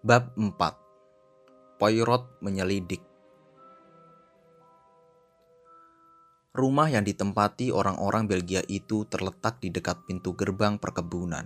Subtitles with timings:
[0.00, 3.04] Bab 4 Poirot menyelidik
[6.56, 11.44] Rumah yang ditempati orang-orang Belgia itu terletak di dekat pintu gerbang perkebunan.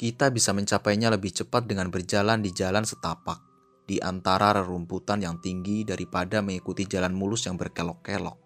[0.00, 3.44] Kita bisa mencapainya lebih cepat dengan berjalan di jalan setapak,
[3.84, 8.40] di antara rerumputan yang tinggi daripada mengikuti jalan mulus yang berkelok-kelok.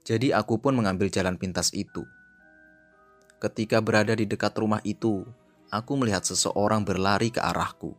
[0.00, 2.08] Jadi aku pun mengambil jalan pintas itu.
[3.36, 5.28] Ketika berada di dekat rumah itu,
[5.74, 7.98] aku melihat seseorang berlari ke arahku.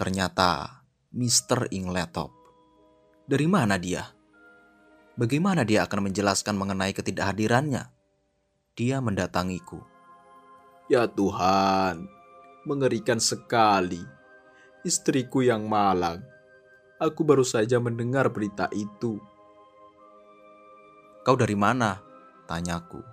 [0.00, 0.80] Ternyata
[1.12, 1.68] Mr.
[1.68, 2.32] Ingletop.
[3.28, 4.08] Dari mana dia?
[5.12, 7.92] Bagaimana dia akan menjelaskan mengenai ketidakhadirannya?
[8.72, 9.84] Dia mendatangiku.
[10.88, 12.08] Ya Tuhan,
[12.64, 14.00] mengerikan sekali.
[14.80, 16.24] Istriku yang malang.
[16.96, 19.20] Aku baru saja mendengar berita itu.
[21.22, 22.00] Kau dari mana?
[22.48, 23.04] Tanyaku.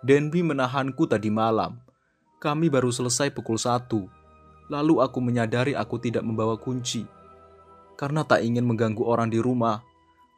[0.00, 1.87] Denby menahanku tadi malam.
[2.38, 4.06] Kami baru selesai pukul satu.
[4.70, 7.02] Lalu aku menyadari aku tidak membawa kunci.
[7.98, 9.82] Karena tak ingin mengganggu orang di rumah,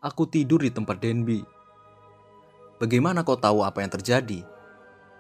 [0.00, 1.44] aku tidur di tempat Denby.
[2.80, 4.40] Bagaimana kau tahu apa yang terjadi?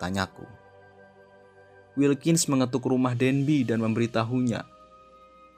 [0.00, 0.48] Tanyaku.
[2.00, 4.64] Wilkins mengetuk rumah Denby dan memberitahunya.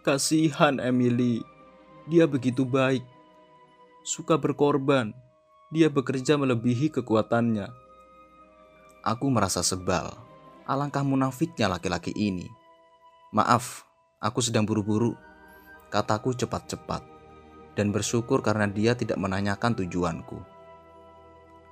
[0.02, 1.38] Kasihan Emily,
[2.10, 3.06] dia begitu baik.
[4.02, 5.14] Suka berkorban,
[5.70, 7.70] dia bekerja melebihi kekuatannya.
[9.06, 10.31] Aku merasa sebal
[10.62, 12.46] Alangkah munafiknya laki-laki ini.
[13.34, 13.82] Maaf,
[14.22, 15.18] aku sedang buru-buru.
[15.90, 17.02] Kataku cepat-cepat.
[17.74, 20.38] Dan bersyukur karena dia tidak menanyakan tujuanku.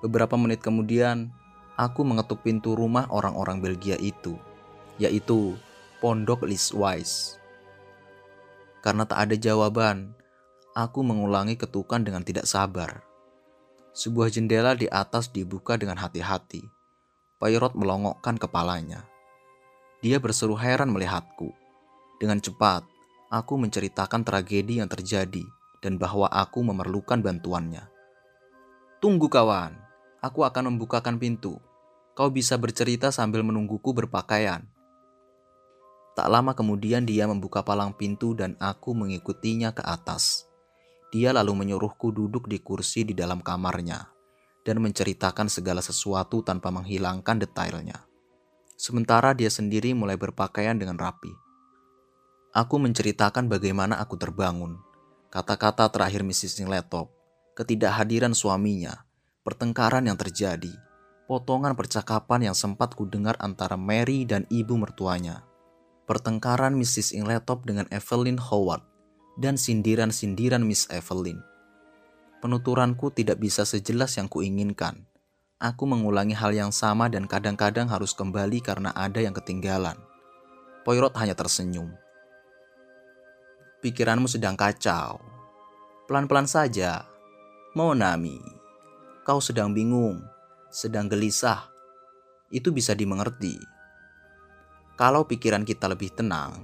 [0.03, 1.31] Beberapa menit kemudian,
[1.79, 4.35] aku mengetuk pintu rumah orang-orang Belgia itu,
[4.99, 5.55] yaitu
[6.03, 7.39] Pondok Liswise.
[8.83, 10.19] Karena tak ada jawaban,
[10.75, 13.07] aku mengulangi ketukan dengan tidak sabar.
[13.95, 16.80] Sebuah jendela di atas dibuka dengan hati-hati
[17.41, 19.09] Poirot melongokkan kepalanya.
[20.05, 21.49] Dia berseru heran melihatku.
[22.21, 22.85] Dengan cepat,
[23.33, 25.41] aku menceritakan tragedi yang terjadi
[25.81, 27.89] dan bahwa aku memerlukan bantuannya.
[29.01, 29.73] Tunggu kawan,
[30.21, 31.57] aku akan membukakan pintu.
[32.13, 34.61] Kau bisa bercerita sambil menungguku berpakaian.
[36.13, 40.45] Tak lama kemudian dia membuka palang pintu dan aku mengikutinya ke atas.
[41.09, 44.20] Dia lalu menyuruhku duduk di kursi di dalam kamarnya
[44.65, 47.97] dan menceritakan segala sesuatu tanpa menghilangkan detailnya.
[48.77, 51.33] Sementara dia sendiri mulai berpakaian dengan rapi.
[52.51, 54.81] Aku menceritakan bagaimana aku terbangun,
[55.31, 56.65] kata-kata terakhir Mrs.
[56.67, 57.13] Laptop,
[57.55, 59.07] ketidakhadiran suaminya,
[59.47, 60.73] pertengkaran yang terjadi,
[61.31, 65.47] potongan percakapan yang sempat kudengar antara Mary dan ibu mertuanya,
[66.11, 67.15] pertengkaran Mrs.
[67.15, 68.83] Ingletop dengan Evelyn Howard,
[69.39, 71.50] dan sindiran-sindiran Miss Evelyn
[72.41, 75.05] penuturanku tidak bisa sejelas yang kuinginkan.
[75.61, 80.01] Aku mengulangi hal yang sama dan kadang-kadang harus kembali karena ada yang ketinggalan.
[80.89, 81.93] Poirot hanya tersenyum.
[83.85, 85.21] Pikiranmu sedang kacau.
[86.09, 87.05] Pelan-pelan saja.
[87.77, 88.41] Monami,
[89.23, 90.25] kau sedang bingung,
[90.73, 91.69] sedang gelisah.
[92.51, 93.61] Itu bisa dimengerti.
[94.99, 96.57] Kalau pikiran kita lebih tenang,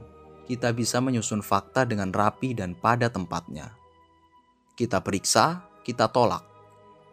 [0.49, 3.75] kita bisa menyusun fakta dengan rapi dan pada tempatnya.
[4.79, 6.43] Kita periksa, kita tolak.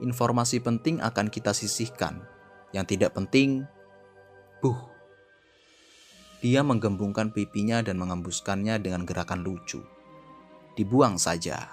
[0.02, 2.26] Informasi penting akan kita sisihkan.
[2.74, 3.70] Yang tidak penting,
[4.66, 4.90] buh.
[6.42, 9.86] Dia menggembungkan pipinya dan mengembuskannya dengan gerakan lucu.
[10.74, 11.70] Dibuang saja.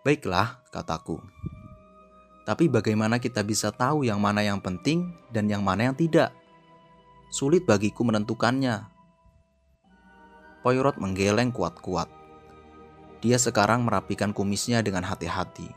[0.00, 1.20] Baiklah, kataku.
[2.48, 6.32] Tapi bagaimana kita bisa tahu yang mana yang penting dan yang mana yang tidak?
[7.28, 8.88] Sulit bagiku menentukannya.
[10.64, 12.15] Poirot menggeleng kuat-kuat.
[13.24, 15.72] Dia sekarang merapikan kumisnya dengan hati-hati.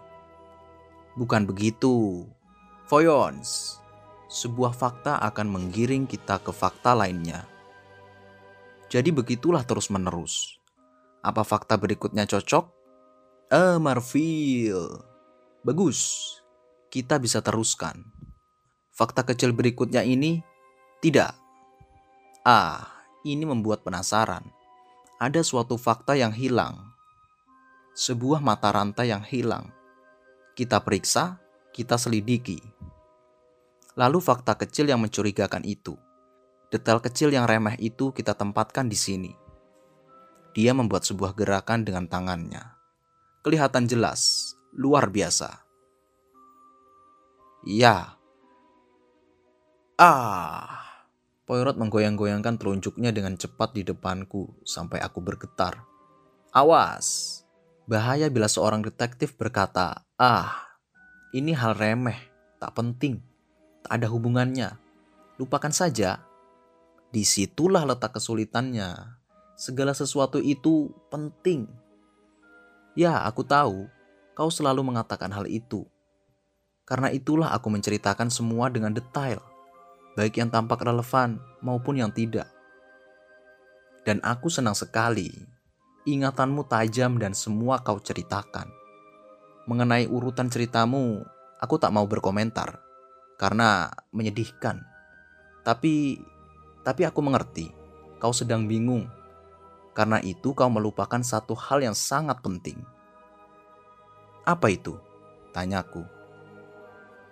[1.15, 2.27] Bukan begitu.
[2.91, 3.79] Voyons.
[4.29, 7.47] Sebuah fakta akan menggiring kita ke fakta lainnya.
[8.91, 10.59] Jadi begitulah terus-menerus.
[11.23, 12.65] Apa fakta berikutnya cocok?
[13.49, 15.01] Eh, Marfil.
[15.65, 16.31] Bagus.
[16.89, 18.01] Kita bisa teruskan.
[18.93, 20.41] Fakta kecil berikutnya ini
[20.99, 21.37] tidak.
[22.43, 24.43] Ah, ini membuat penasaran.
[25.21, 26.88] Ada suatu fakta yang hilang
[27.99, 29.75] sebuah mata rantai yang hilang.
[30.55, 31.35] Kita periksa,
[31.75, 32.55] kita selidiki.
[33.99, 35.99] Lalu fakta kecil yang mencurigakan itu,
[36.71, 39.35] detail kecil yang remeh itu kita tempatkan di sini.
[40.55, 42.63] Dia membuat sebuah gerakan dengan tangannya.
[43.43, 45.59] Kelihatan jelas, luar biasa.
[47.67, 48.15] Ya.
[49.99, 50.87] Ah.
[51.43, 55.81] Poirot menggoyang-goyangkan telunjuknya dengan cepat di depanku sampai aku bergetar.
[56.53, 57.38] Awas,
[57.89, 60.77] Bahaya bila seorang detektif berkata, "Ah,
[61.33, 62.21] ini hal remeh,
[62.61, 63.17] tak penting,
[63.81, 64.77] tak ada hubungannya.
[65.41, 66.21] Lupakan saja."
[67.09, 69.17] Di situlah letak kesulitannya.
[69.57, 71.65] Segala sesuatu itu penting.
[72.93, 73.89] Ya, aku tahu
[74.37, 75.89] kau selalu mengatakan hal itu.
[76.85, 79.41] Karena itulah aku menceritakan semua dengan detail,
[80.13, 82.45] baik yang tampak relevan maupun yang tidak.
[84.05, 85.33] Dan aku senang sekali
[86.07, 88.71] ingatanmu tajam dan semua kau ceritakan.
[89.67, 91.23] Mengenai urutan ceritamu,
[91.59, 92.79] aku tak mau berkomentar
[93.39, 94.83] karena menyedihkan.
[95.63, 96.19] Tapi
[96.83, 97.71] tapi aku mengerti
[98.19, 99.07] kau sedang bingung.
[99.95, 102.79] Karena itu kau melupakan satu hal yang sangat penting.
[104.47, 104.95] Apa itu?
[105.51, 106.07] Tanyaku.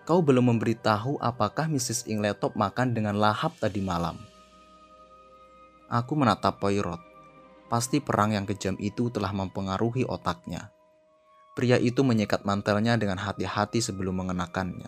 [0.03, 2.07] Kau belum memberitahu apakah Mrs.
[2.11, 4.19] Ingletop makan dengan lahap tadi malam.
[5.87, 7.06] Aku menatap Poirot.
[7.67, 10.71] Pasti perang yang kejam itu telah mempengaruhi otaknya.
[11.51, 14.87] Pria itu menyekat mantelnya dengan hati-hati sebelum mengenakannya.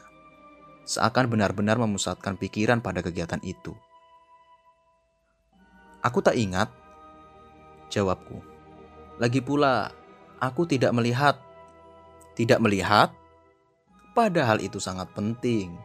[0.87, 3.75] Seakan benar-benar memusatkan pikiran pada kegiatan itu.
[5.99, 6.71] Aku tak ingat,
[7.91, 8.39] jawabku.
[9.19, 9.91] Lagi pula,
[10.39, 11.35] aku tidak melihat.
[12.37, 13.11] Tidak melihat?
[14.15, 15.75] Padahal itu sangat penting.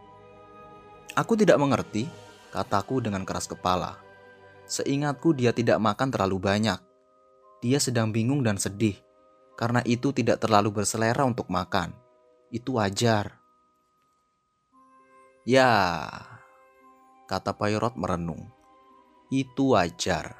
[1.18, 2.06] Aku tidak mengerti,
[2.54, 4.03] kataku dengan keras kepala.
[4.64, 6.80] Seingatku dia tidak makan terlalu banyak.
[7.60, 8.96] Dia sedang bingung dan sedih.
[9.54, 11.94] Karena itu tidak terlalu berselera untuk makan.
[12.50, 13.38] Itu wajar.
[15.44, 15.68] Ya,
[17.28, 18.48] kata Poirot merenung.
[19.28, 20.34] Itu wajar.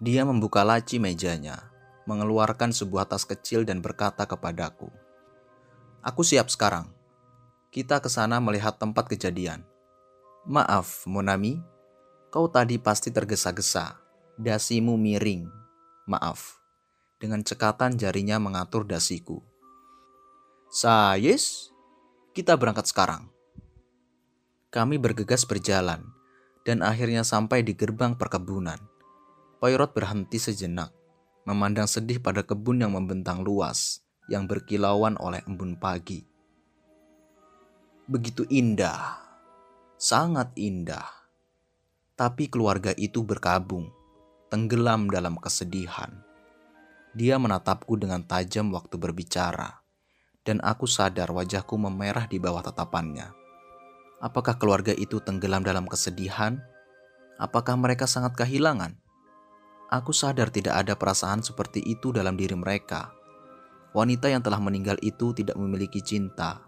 [0.00, 1.68] Dia membuka laci mejanya,
[2.08, 4.88] mengeluarkan sebuah tas kecil dan berkata kepadaku,
[6.00, 6.88] Aku siap sekarang.
[7.68, 9.60] Kita ke sana melihat tempat kejadian.
[10.48, 11.60] Maaf, Monami,
[12.30, 13.98] kau tadi pasti tergesa-gesa.
[14.38, 15.50] Dasimu miring.
[16.06, 16.62] Maaf.
[17.20, 19.42] Dengan cekatan jarinya mengatur dasiku.
[20.70, 21.74] Sayes,
[22.32, 23.28] kita berangkat sekarang.
[24.70, 26.00] Kami bergegas berjalan
[26.62, 28.78] dan akhirnya sampai di gerbang perkebunan.
[29.60, 30.94] Poirot berhenti sejenak,
[31.44, 34.00] memandang sedih pada kebun yang membentang luas
[34.30, 36.22] yang berkilauan oleh embun pagi.
[38.06, 39.18] Begitu indah,
[39.98, 41.19] sangat indah.
[42.20, 43.88] Tapi keluarga itu berkabung,
[44.52, 46.20] tenggelam dalam kesedihan.
[47.16, 49.80] Dia menatapku dengan tajam waktu berbicara,
[50.44, 53.32] dan aku sadar wajahku memerah di bawah tatapannya.
[54.20, 56.60] Apakah keluarga itu tenggelam dalam kesedihan?
[57.40, 59.00] Apakah mereka sangat kehilangan?
[59.88, 63.16] Aku sadar tidak ada perasaan seperti itu dalam diri mereka
[63.90, 66.62] wanita yang telah meninggal itu tidak memiliki cinta.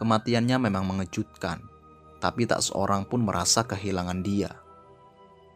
[0.00, 1.60] Kematiannya memang mengejutkan,
[2.18, 4.50] tapi tak seorang pun merasa kehilangan dia.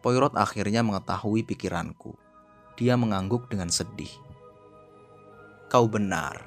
[0.03, 2.15] Poirot akhirnya mengetahui pikiranku.
[2.75, 4.11] Dia mengangguk dengan sedih.
[5.71, 6.39] Kau benar,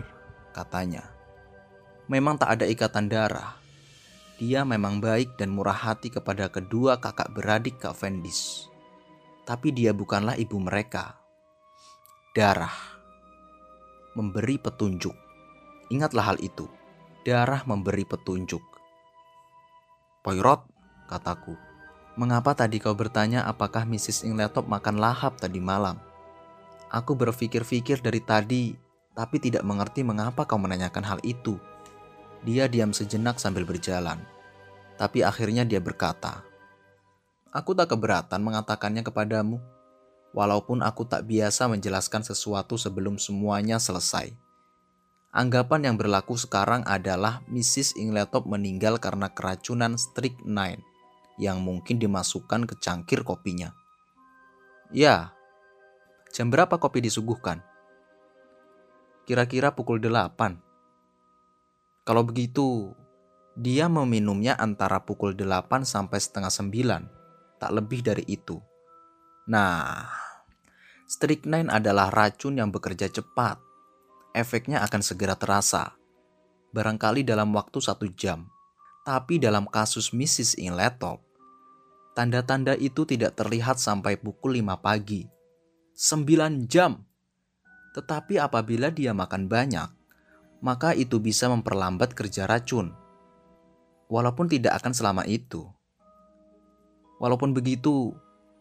[0.52, 1.08] katanya.
[2.08, 3.56] Memang tak ada ikatan darah.
[4.36, 8.68] Dia memang baik dan murah hati kepada kedua kakak beradik Kak Vendis.
[9.48, 11.16] Tapi dia bukanlah ibu mereka.
[12.36, 12.76] Darah
[14.12, 15.16] memberi petunjuk.
[15.88, 16.68] Ingatlah hal itu.
[17.24, 18.75] Darah memberi petunjuk.
[20.26, 20.66] Poirot,
[21.06, 21.54] kataku.
[22.18, 24.26] Mengapa tadi kau bertanya apakah Mrs.
[24.26, 26.02] Ingletop makan lahap tadi malam?
[26.90, 28.74] Aku berpikir-pikir dari tadi,
[29.14, 31.62] tapi tidak mengerti mengapa kau menanyakan hal itu.
[32.42, 34.18] Dia diam sejenak sambil berjalan.
[34.98, 36.42] Tapi akhirnya dia berkata,
[37.54, 39.62] Aku tak keberatan mengatakannya kepadamu
[40.34, 44.34] walaupun aku tak biasa menjelaskan sesuatu sebelum semuanya selesai.
[45.34, 47.98] Anggapan yang berlaku sekarang adalah Mrs.
[47.98, 50.80] Ingletop meninggal karena keracunan strychnine
[51.36, 53.74] yang mungkin dimasukkan ke cangkir kopinya.
[54.94, 55.34] Ya,
[56.32, 57.60] jam berapa kopi disuguhkan?
[59.26, 60.62] Kira-kira pukul 8.
[62.06, 62.94] Kalau begitu,
[63.58, 68.62] dia meminumnya antara pukul 8 sampai setengah 9, tak lebih dari itu.
[69.50, 70.06] Nah,
[71.06, 73.65] Strychnine adalah racun yang bekerja cepat.
[74.36, 75.96] Efeknya akan segera terasa.
[76.76, 78.44] Barangkali dalam waktu satu jam.
[79.00, 80.60] Tapi dalam kasus Mrs.
[80.60, 81.24] Inletop,
[82.12, 85.24] tanda-tanda itu tidak terlihat sampai pukul 5 pagi.
[85.96, 87.00] 9 jam.
[87.96, 89.88] Tetapi apabila dia makan banyak,
[90.60, 92.92] maka itu bisa memperlambat kerja racun.
[94.12, 95.64] Walaupun tidak akan selama itu.
[97.24, 98.12] Walaupun begitu,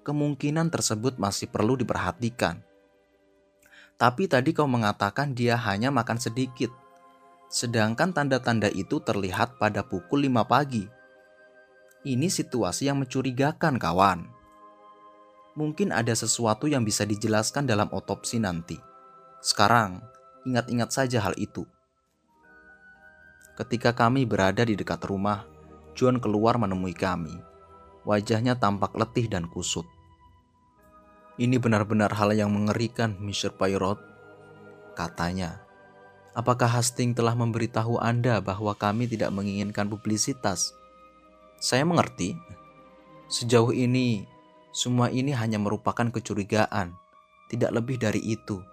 [0.08, 2.64] kemungkinan tersebut masih perlu diperhatikan.
[3.96, 6.68] Tapi tadi kau mengatakan dia hanya makan sedikit,
[7.48, 10.84] sedangkan tanda-tanda itu terlihat pada pukul 5 pagi.
[12.04, 14.28] Ini situasi yang mencurigakan, kawan.
[15.56, 18.76] Mungkin ada sesuatu yang bisa dijelaskan dalam otopsi nanti.
[19.40, 20.04] Sekarang,
[20.44, 21.64] ingat-ingat saja hal itu.
[23.56, 25.48] Ketika kami berada di dekat rumah,
[25.96, 27.32] John keluar menemui kami.
[28.04, 29.88] Wajahnya tampak letih dan kusut.
[31.36, 33.52] Ini benar-benar hal yang mengerikan, Mr.
[33.52, 34.00] Poirot,
[34.96, 35.60] katanya.
[36.32, 40.72] Apakah Hastings telah memberitahu Anda bahwa kami tidak menginginkan publisitas?
[41.60, 42.40] Saya mengerti.
[43.28, 44.24] Sejauh ini,
[44.72, 46.96] semua ini hanya merupakan kecurigaan,
[47.52, 48.64] tidak lebih dari itu.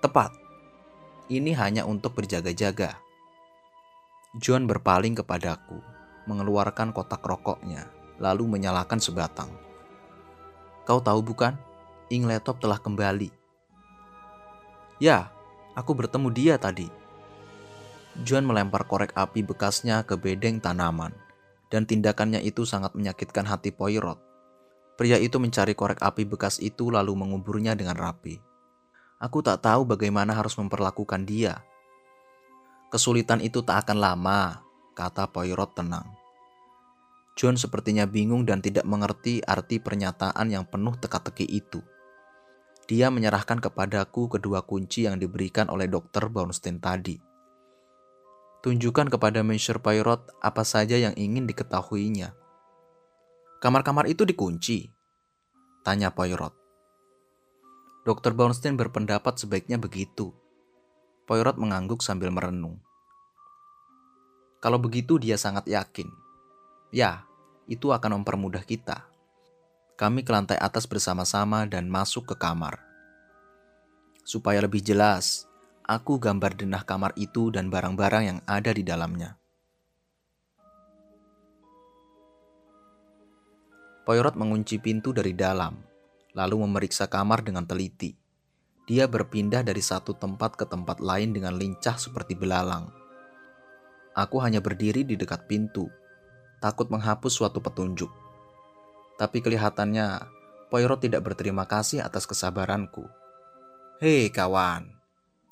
[0.00, 0.32] Tepat.
[1.28, 2.96] Ini hanya untuk berjaga-jaga.
[4.40, 5.84] John berpaling kepadaku,
[6.24, 9.67] mengeluarkan kotak rokoknya, lalu menyalakan sebatang.
[10.88, 11.52] Kau tahu bukan,
[12.08, 13.28] ing laptop telah kembali.
[14.96, 15.28] Ya,
[15.76, 16.88] aku bertemu dia tadi.
[18.24, 21.12] John melempar korek api bekasnya ke bedeng tanaman,
[21.68, 24.16] dan tindakannya itu sangat menyakitkan hati Poirot.
[24.96, 28.40] Pria itu mencari korek api bekas itu lalu menguburnya dengan rapi.
[29.20, 31.60] Aku tak tahu bagaimana harus memperlakukan dia
[32.88, 34.64] Kesulitan itu tak akan lama,
[34.96, 36.17] kata Poirot tenang.
[37.38, 41.78] John sepertinya bingung dan tidak mengerti arti pernyataan yang penuh teka-teki itu.
[42.90, 46.34] Dia menyerahkan kepadaku kedua kunci yang diberikan oleh Dr.
[46.34, 47.14] Bornstein tadi.
[48.58, 52.34] Tunjukkan kepada Monsieur Poirot apa saja yang ingin diketahuinya.
[53.62, 54.90] Kamar-kamar itu dikunci?
[55.86, 56.58] Tanya Poirot.
[58.02, 58.34] Dr.
[58.34, 60.34] Bornstein berpendapat sebaiknya begitu.
[61.22, 62.82] Poirot mengangguk sambil merenung.
[64.58, 66.10] Kalau begitu dia sangat yakin.
[66.90, 67.27] Ya,
[67.68, 69.04] itu akan mempermudah kita.
[70.00, 72.80] Kami ke lantai atas bersama-sama dan masuk ke kamar.
[74.24, 75.44] Supaya lebih jelas,
[75.84, 79.36] aku gambar denah kamar itu dan barang-barang yang ada di dalamnya.
[84.08, 85.76] Poirot mengunci pintu dari dalam,
[86.32, 88.16] lalu memeriksa kamar dengan teliti.
[88.88, 92.88] Dia berpindah dari satu tempat ke tempat lain dengan lincah seperti belalang.
[94.16, 95.92] Aku hanya berdiri di dekat pintu,
[96.58, 98.10] takut menghapus suatu petunjuk.
[99.18, 100.38] Tapi kelihatannya
[100.68, 103.08] Poirot tidak berterima kasih atas kesabaranku.
[103.98, 104.92] Hei kawan,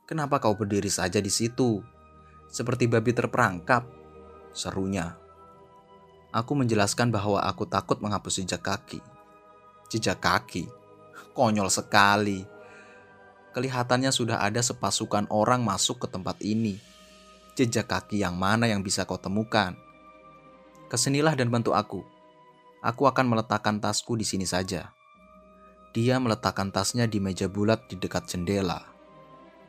[0.05, 1.81] kenapa kau berdiri saja di situ?
[2.53, 3.89] Seperti babi terperangkap,
[4.53, 5.17] serunya.
[6.31, 9.01] Aku menjelaskan bahwa aku takut menghapus jejak kaki.
[9.89, 10.69] Jejak kaki?
[11.33, 12.57] Konyol sekali
[13.57, 16.77] kelihatannya sudah ada sepasukan orang masuk ke tempat ini.
[17.57, 19.73] Jejak kaki yang mana yang bisa kau temukan?
[20.87, 22.07] Ke sinilah dan bantu aku.
[22.83, 24.95] Aku akan meletakkan tasku di sini saja.
[25.97, 28.85] Dia meletakkan tasnya di meja bulat di dekat jendela.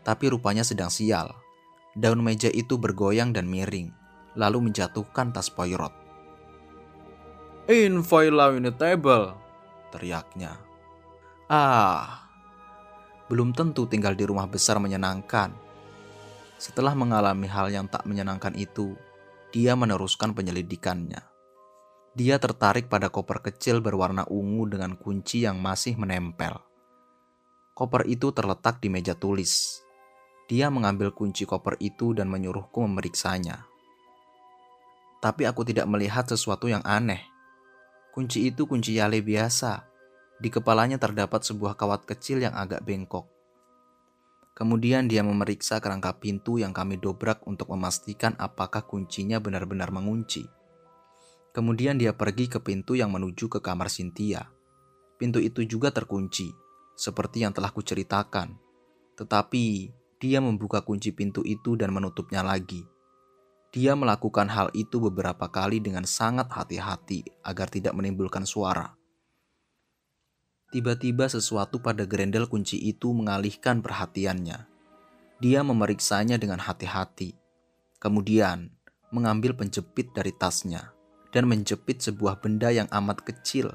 [0.05, 1.33] Tapi rupanya sedang sial.
[1.97, 3.89] Daun meja itu bergoyang dan miring,
[4.37, 5.95] lalu menjatuhkan tas Poirot.
[7.65, 9.33] Inviolable,
[9.89, 10.61] teriaknya.
[11.49, 12.27] Ah,
[13.27, 15.51] belum tentu tinggal di rumah besar menyenangkan.
[16.59, 18.95] Setelah mengalami hal yang tak menyenangkan itu,
[19.55, 21.23] dia meneruskan penyelidikannya.
[22.17, 26.57] Dia tertarik pada koper kecil berwarna ungu dengan kunci yang masih menempel.
[27.77, 29.85] Koper itu terletak di meja tulis.
[30.49, 33.69] Dia mengambil kunci koper itu dan menyuruhku memeriksanya.
[35.21, 37.21] Tapi aku tidak melihat sesuatu yang aneh.
[38.17, 39.85] Kunci itu kunci Yale biasa,
[40.41, 43.36] di kepalanya terdapat sebuah kawat kecil yang agak bengkok.
[44.57, 50.49] Kemudian dia memeriksa kerangka pintu yang kami dobrak untuk memastikan apakah kuncinya benar-benar mengunci.
[51.53, 54.49] Kemudian dia pergi ke pintu yang menuju ke kamar Cynthia.
[55.21, 56.49] Pintu itu juga terkunci,
[56.97, 58.57] seperti yang telah kuceritakan.
[59.13, 62.81] Tetapi dia membuka kunci pintu itu dan menutupnya lagi.
[63.69, 68.96] Dia melakukan hal itu beberapa kali dengan sangat hati-hati agar tidak menimbulkan suara.
[70.67, 74.67] Tiba-tiba sesuatu pada grendel kunci itu mengalihkan perhatiannya.
[75.39, 77.39] Dia memeriksanya dengan hati-hati.
[78.03, 78.67] Kemudian,
[79.15, 80.91] mengambil penjepit dari tasnya
[81.31, 83.71] dan menjepit sebuah benda yang amat kecil,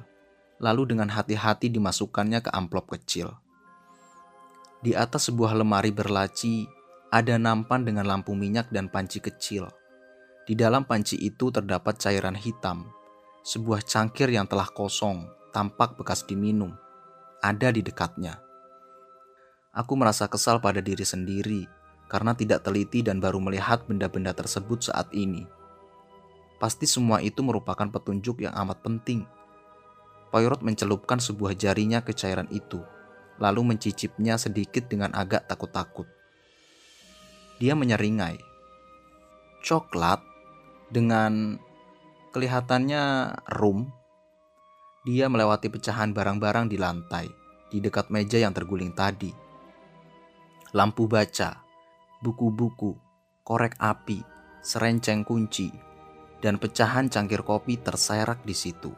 [0.61, 3.41] lalu dengan hati-hati dimasukkannya ke amplop kecil.
[4.85, 6.69] Di atas sebuah lemari berlaci,
[7.09, 9.71] ada nampan dengan lampu minyak dan panci kecil.
[10.45, 12.91] Di dalam panci itu terdapat cairan hitam,
[13.47, 16.73] sebuah cangkir yang telah kosong, tampak bekas diminum
[17.42, 18.38] ada di dekatnya.
[19.75, 21.66] Aku merasa kesal pada diri sendiri
[22.06, 25.42] karena tidak teliti dan baru melihat benda-benda tersebut saat ini.
[26.62, 29.26] Pasti semua itu merupakan petunjuk yang amat penting.
[30.30, 32.78] Poirot mencelupkan sebuah jarinya ke cairan itu,
[33.42, 36.06] lalu mencicipnya sedikit dengan agak takut-takut.
[37.59, 38.38] Dia menyeringai.
[39.66, 40.23] Coklat
[40.94, 41.59] dengan
[42.30, 44.01] kelihatannya rum
[45.02, 47.26] dia melewati pecahan barang-barang di lantai,
[47.66, 49.35] di dekat meja yang terguling tadi.
[50.78, 51.59] Lampu baca,
[52.23, 52.94] buku-buku,
[53.42, 54.23] korek api,
[54.62, 55.75] serenceng kunci,
[56.38, 58.94] dan pecahan cangkir kopi terserak di situ.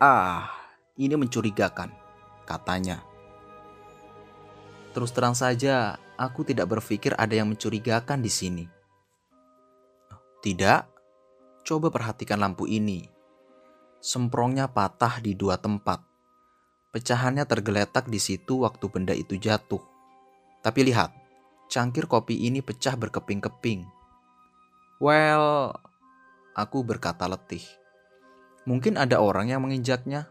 [0.00, 0.48] Ah,
[0.96, 1.92] ini mencurigakan,
[2.48, 3.04] katanya.
[4.96, 8.64] Terus terang saja, aku tidak berpikir ada yang mencurigakan di sini.
[10.42, 10.80] Tidak,
[11.62, 13.11] coba perhatikan lampu ini.
[14.02, 16.02] Semprongnya patah di dua tempat.
[16.90, 19.78] Pecahannya tergeletak di situ waktu benda itu jatuh.
[20.58, 21.14] Tapi lihat,
[21.70, 23.86] cangkir kopi ini pecah berkeping-keping.
[24.98, 25.70] Well,
[26.58, 27.62] aku berkata letih.
[28.66, 30.26] Mungkin ada orang yang menginjaknya.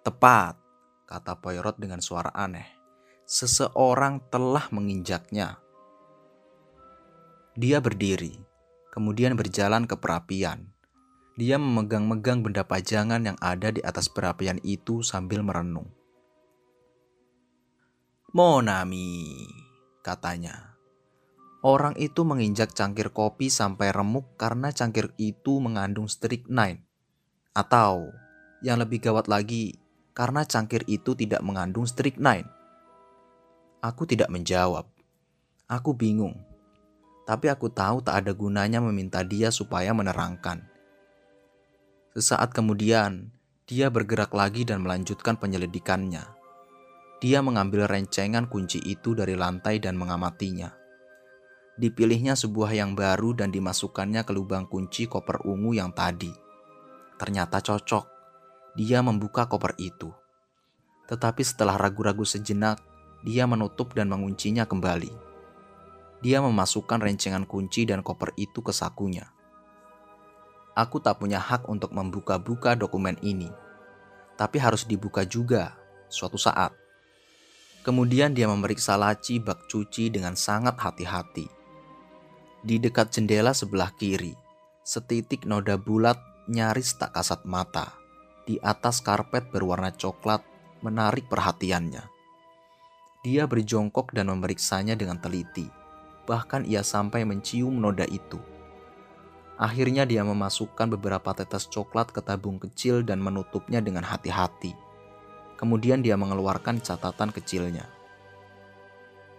[0.00, 0.56] Tepat,
[1.04, 2.64] kata Poirot dengan suara aneh.
[3.28, 5.60] Seseorang telah menginjaknya.
[7.60, 8.40] Dia berdiri,
[8.88, 10.75] kemudian berjalan ke perapian.
[11.36, 15.92] Dia memegang-megang benda pajangan yang ada di atas perapian itu sambil merenung.
[18.32, 19.44] Monami,
[20.00, 20.80] katanya.
[21.60, 26.80] Orang itu menginjak cangkir kopi sampai remuk karena cangkir itu mengandung strychnine.
[27.52, 28.16] Atau,
[28.64, 29.76] yang lebih gawat lagi,
[30.16, 32.48] karena cangkir itu tidak mengandung strychnine.
[33.84, 34.88] Aku tidak menjawab.
[35.68, 36.40] Aku bingung.
[37.28, 40.75] Tapi aku tahu tak ada gunanya meminta dia supaya menerangkan.
[42.16, 43.28] Sesaat kemudian,
[43.68, 46.24] dia bergerak lagi dan melanjutkan penyelidikannya.
[47.20, 50.72] Dia mengambil rencengan kunci itu dari lantai dan mengamatinya.
[51.76, 56.32] Dipilihnya sebuah yang baru dan dimasukkannya ke lubang kunci koper ungu yang tadi.
[57.20, 58.08] Ternyata cocok.
[58.80, 60.08] Dia membuka koper itu.
[61.12, 62.80] Tetapi setelah ragu-ragu sejenak,
[63.28, 65.12] dia menutup dan menguncinya kembali.
[66.24, 69.35] Dia memasukkan rencengan kunci dan koper itu ke sakunya.
[70.76, 73.48] Aku tak punya hak untuk membuka-buka dokumen ini,
[74.36, 75.72] tapi harus dibuka juga
[76.12, 76.76] suatu saat.
[77.80, 81.48] Kemudian dia memeriksa laci bak cuci dengan sangat hati-hati.
[82.60, 84.36] Di dekat jendela sebelah kiri,
[84.84, 87.94] setitik noda bulat nyaris tak kasat mata.
[88.46, 90.44] Di atas karpet berwarna coklat
[90.84, 92.04] menarik perhatiannya.
[93.26, 95.66] Dia berjongkok dan memeriksanya dengan teliti.
[96.26, 98.38] Bahkan ia sampai mencium noda itu.
[99.56, 104.76] Akhirnya dia memasukkan beberapa tetes coklat ke tabung kecil dan menutupnya dengan hati-hati.
[105.56, 107.88] Kemudian dia mengeluarkan catatan kecilnya.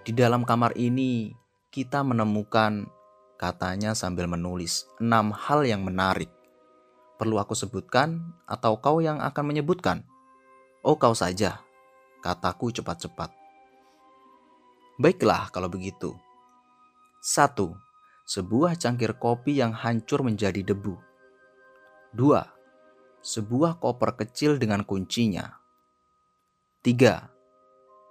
[0.02, 1.30] Di dalam kamar ini,
[1.70, 2.90] kita menemukan
[3.38, 6.34] katanya sambil menulis enam hal yang menarik.
[7.22, 10.02] Perlu aku sebutkan atau kau yang akan menyebutkan?
[10.82, 11.62] Oh kau saja,
[12.26, 13.30] kataku cepat-cepat.
[14.98, 16.18] Baiklah kalau begitu.
[17.22, 17.78] Satu,
[18.28, 21.00] sebuah cangkir kopi yang hancur menjadi debu.
[22.12, 22.44] Dua,
[23.24, 25.48] sebuah koper kecil dengan kuncinya.
[26.84, 27.32] Tiga,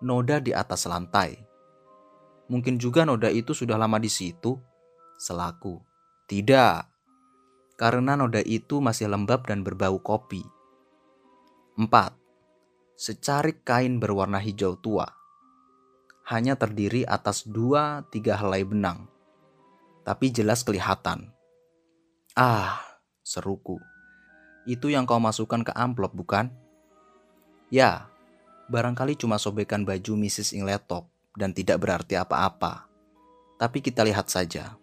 [0.01, 1.37] noda di atas lantai.
[2.49, 4.57] Mungkin juga noda itu sudah lama di situ
[5.17, 5.81] Selaku,
[6.29, 6.93] tidak,
[7.81, 10.45] karena noda itu masih lembab dan berbau kopi.
[11.81, 11.89] 4.
[13.01, 15.09] Secarik kain berwarna hijau tua.
[16.29, 19.09] Hanya terdiri atas dua tiga helai benang.
[20.07, 21.35] Tapi jelas kelihatan.
[22.38, 22.79] Ah,
[23.27, 23.83] seruku.
[24.62, 26.47] Itu yang kau masukkan ke amplop bukan?
[27.75, 28.07] Ya,
[28.71, 30.55] barangkali cuma sobekan baju Mrs.
[30.55, 32.87] Ingletop dan tidak berarti apa-apa.
[33.59, 34.79] Tapi kita lihat saja.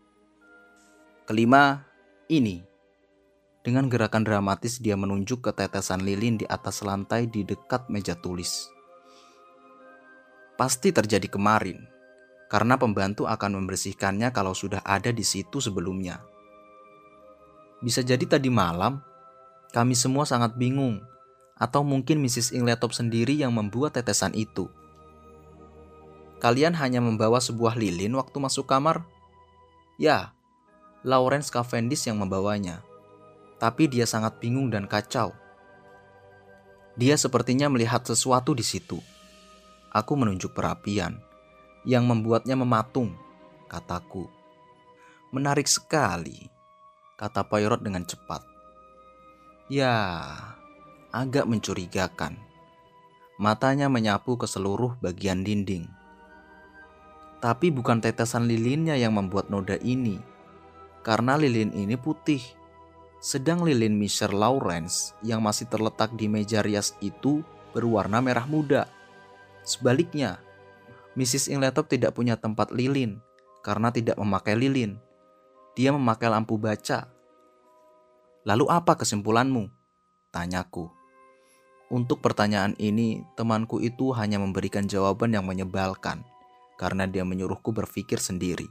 [1.24, 1.88] Kelima,
[2.28, 2.60] ini.
[3.64, 8.68] Dengan gerakan dramatis dia menunjuk ke tetesan lilin di atas lantai di dekat meja tulis.
[10.60, 11.93] Pasti terjadi kemarin,
[12.54, 16.22] karena pembantu akan membersihkannya kalau sudah ada di situ sebelumnya.
[17.82, 19.02] Bisa jadi tadi malam,
[19.74, 21.02] kami semua sangat bingung,
[21.58, 22.54] atau mungkin Mrs.
[22.54, 24.70] Ingletop sendiri yang membuat tetesan itu.
[26.38, 29.02] Kalian hanya membawa sebuah lilin waktu masuk kamar?
[29.98, 30.38] Ya,
[31.02, 32.86] Lawrence Cavendish yang membawanya.
[33.58, 35.34] Tapi dia sangat bingung dan kacau.
[37.02, 39.02] Dia sepertinya melihat sesuatu di situ.
[39.90, 41.33] Aku menunjuk perapian
[41.84, 43.16] yang membuatnya mematung,
[43.68, 44.28] kataku.
[45.32, 46.48] Menarik sekali,
[47.20, 48.44] kata Poirot dengan cepat.
[49.72, 49.96] Ya,
[51.12, 52.40] agak mencurigakan.
[53.40, 55.90] Matanya menyapu ke seluruh bagian dinding.
[57.44, 60.22] Tapi bukan tetesan lilinnya yang membuat noda ini
[61.04, 62.40] karena lilin ini putih.
[63.20, 64.32] Sedang lilin Mr.
[64.32, 67.44] Lawrence yang masih terletak di meja rias itu
[67.76, 68.88] berwarna merah muda.
[69.64, 70.44] Sebaliknya,
[71.14, 71.54] Mrs.
[71.54, 73.22] Ingletop tidak punya tempat lilin
[73.62, 74.98] karena tidak memakai lilin.
[75.78, 77.10] Dia memakai lampu baca.
[78.44, 79.70] Lalu apa kesimpulanmu?
[80.34, 80.90] Tanyaku.
[81.94, 86.26] Untuk pertanyaan ini, temanku itu hanya memberikan jawaban yang menyebalkan
[86.82, 88.66] karena dia menyuruhku berpikir sendiri.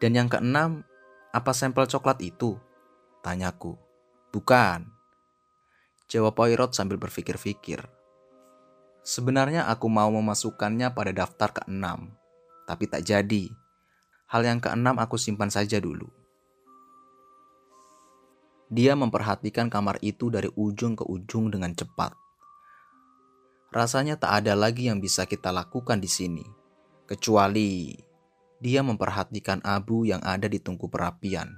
[0.00, 0.84] Dan yang keenam,
[1.32, 2.60] apa sampel coklat itu?
[3.24, 3.76] Tanyaku.
[4.32, 4.88] Bukan.
[6.08, 7.99] Jawab Poirot sambil berpikir-pikir.
[9.00, 12.12] Sebenarnya aku mau memasukkannya pada daftar keenam,
[12.68, 13.48] tapi tak jadi.
[14.28, 16.06] Hal yang keenam aku simpan saja dulu.
[18.70, 22.14] Dia memperhatikan kamar itu dari ujung ke ujung dengan cepat.
[23.74, 26.46] Rasanya tak ada lagi yang bisa kita lakukan di sini,
[27.06, 27.94] kecuali
[28.60, 31.50] dia memperhatikan abu yang ada di tungku perapian.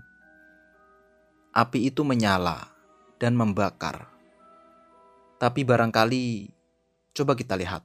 [1.52, 2.70] Api itu menyala
[3.20, 4.08] dan membakar.
[5.36, 6.51] Tapi barangkali,
[7.12, 7.84] coba kita lihat.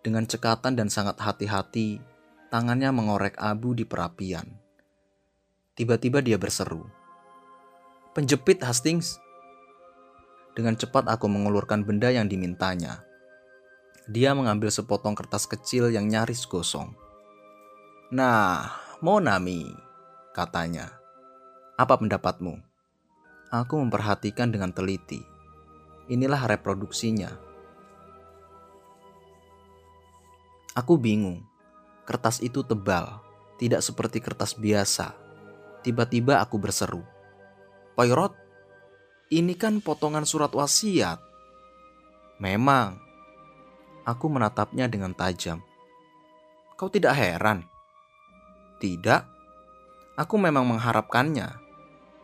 [0.00, 2.00] Dengan cekatan dan sangat hati-hati,
[2.48, 4.48] tangannya mengorek abu di perapian.
[5.76, 6.88] Tiba-tiba dia berseru,
[8.16, 9.20] Penjepit Hastings.
[10.56, 13.06] Dengan cepat aku mengulurkan benda yang dimintanya.
[14.10, 16.98] Dia mengambil sepotong kertas kecil yang nyaris gosong.
[18.10, 19.70] Nah, Monami,
[20.34, 20.90] katanya.
[21.78, 22.58] Apa pendapatmu?
[23.54, 25.37] Aku memperhatikan dengan teliti.
[26.08, 27.28] Inilah reproduksinya.
[30.72, 31.44] Aku bingung.
[32.08, 33.20] Kertas itu tebal,
[33.60, 35.12] tidak seperti kertas biasa.
[35.84, 37.04] Tiba-tiba aku berseru.
[37.92, 38.32] Poirot,
[39.28, 41.20] ini kan potongan surat wasiat.
[42.40, 42.96] Memang.
[44.08, 45.60] Aku menatapnya dengan tajam.
[46.78, 47.68] Kau tidak heran?
[48.80, 49.22] Tidak.
[50.14, 51.58] Aku memang mengharapkannya,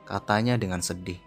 [0.07, 1.21] katanya dengan sedih.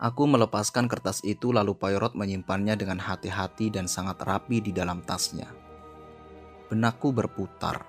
[0.00, 5.52] Aku melepaskan kertas itu lalu Poirot menyimpannya dengan hati-hati dan sangat rapi di dalam tasnya.
[6.72, 7.84] Benakku berputar.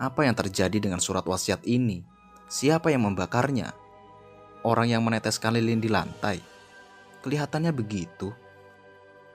[0.00, 2.00] Apa yang terjadi dengan surat wasiat ini?
[2.48, 3.84] Siapa yang membakarnya?
[4.64, 6.40] orang yang meneteskan lilin di lantai.
[7.20, 8.32] Kelihatannya begitu.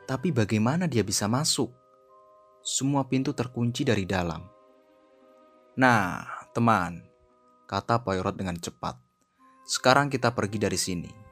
[0.10, 1.70] Tapi bagaimana dia bisa masuk?
[2.66, 4.42] Semua pintu terkunci dari dalam.
[5.80, 7.06] Nah, teman,
[7.70, 8.98] kata Poirot dengan cepat.
[9.70, 11.29] Sekarang kita pergi dari sini.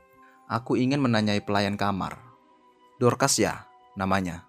[0.47, 2.23] Aku ingin menanyai pelayan kamar.
[3.03, 3.67] Dorcas ya,
[3.99, 4.47] namanya.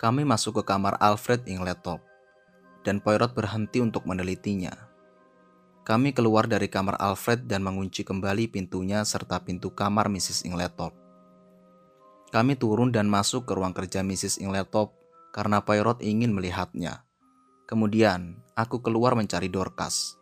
[0.00, 2.00] Kami masuk ke kamar Alfred Ingletop,
[2.80, 4.72] dan Poirot berhenti untuk menelitinya.
[5.84, 10.48] Kami keluar dari kamar Alfred dan mengunci kembali pintunya serta pintu kamar Mrs.
[10.48, 10.96] Ingletop.
[12.32, 14.40] Kami turun dan masuk ke ruang kerja Mrs.
[14.40, 14.96] Ingletop
[15.36, 17.04] karena Poirot ingin melihatnya.
[17.68, 20.16] Kemudian, aku keluar mencari Dorcas.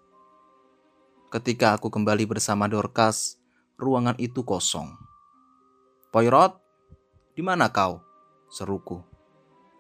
[1.31, 3.39] Ketika aku kembali bersama Dorcas,
[3.77, 4.97] ruangan itu kosong.
[6.09, 6.57] Poirot,
[7.37, 8.01] di mana kau?
[8.49, 9.05] Seruku.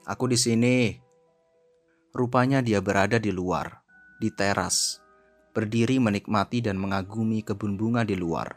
[0.05, 1.01] Aku di sini.
[2.13, 3.81] Rupanya dia berada di luar,
[4.21, 5.01] di teras,
[5.57, 8.57] berdiri menikmati dan mengagumi kebun bunga di luar.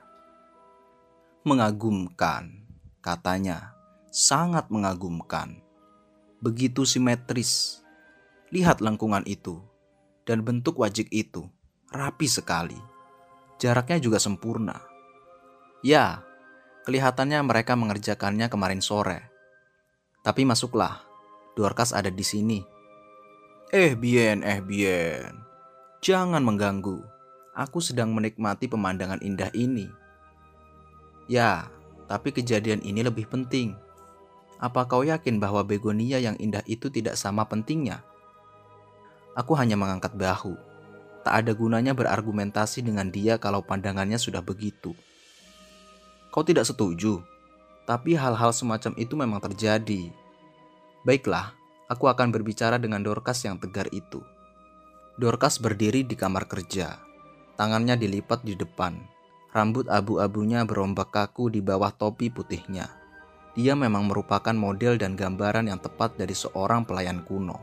[1.48, 2.68] Mengagumkan,
[3.00, 3.76] katanya,
[4.12, 5.60] sangat mengagumkan.
[6.44, 7.84] Begitu simetris.
[8.52, 9.60] Lihat lengkungan itu
[10.28, 11.48] dan bentuk wajik itu,
[11.92, 12.80] rapi sekali.
[13.60, 14.80] Jaraknya juga sempurna.
[15.80, 16.28] Ya,
[16.84, 19.32] kelihatannya mereka mengerjakannya kemarin sore.
[20.28, 21.08] Tapi masuklah,
[21.56, 22.60] Dorcas ada di sini.
[23.72, 25.40] Eh bien, eh bien.
[26.04, 27.00] Jangan mengganggu.
[27.56, 29.88] Aku sedang menikmati pemandangan indah ini.
[31.32, 31.72] Ya,
[32.12, 33.78] tapi kejadian ini lebih penting.
[34.60, 38.04] Apa kau yakin bahwa begonia yang indah itu tidak sama pentingnya?
[39.40, 40.60] Aku hanya mengangkat bahu.
[41.24, 44.92] Tak ada gunanya berargumentasi dengan dia kalau pandangannya sudah begitu.
[46.30, 47.26] Kau tidak setuju,
[47.90, 50.14] tapi hal-hal semacam itu memang terjadi.
[51.02, 51.58] Baiklah,
[51.90, 54.22] aku akan berbicara dengan Dorcas yang tegar itu.
[55.18, 57.02] Dorcas berdiri di kamar kerja.
[57.58, 58.96] Tangannya dilipat di depan.
[59.50, 62.86] Rambut abu-abunya berombak kaku di bawah topi putihnya.
[63.58, 67.58] Dia memang merupakan model dan gambaran yang tepat dari seorang pelayan kuno.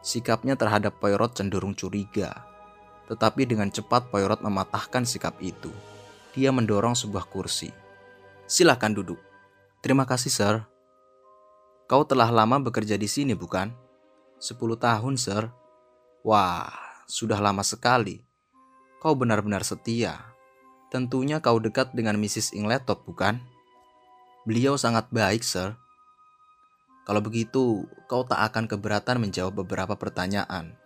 [0.00, 2.48] Sikapnya terhadap Poirot cenderung curiga.
[3.12, 5.70] Tetapi dengan cepat Poirot mematahkan sikap itu.
[6.38, 7.74] Dia mendorong sebuah kursi.
[8.46, 9.18] Silahkan duduk.
[9.82, 10.54] Terima kasih, Sir.
[11.90, 13.74] Kau telah lama bekerja di sini, bukan?
[14.38, 15.50] Sepuluh tahun, Sir.
[16.22, 16.70] Wah,
[17.10, 18.22] sudah lama sekali.
[19.02, 20.14] Kau benar-benar setia.
[20.94, 22.54] Tentunya kau dekat dengan Mrs.
[22.54, 23.42] Ingletop, bukan?
[24.46, 25.74] Beliau sangat baik, sir.
[27.04, 30.78] Kalau begitu, kau tak akan keberatan menjawab beberapa pertanyaan.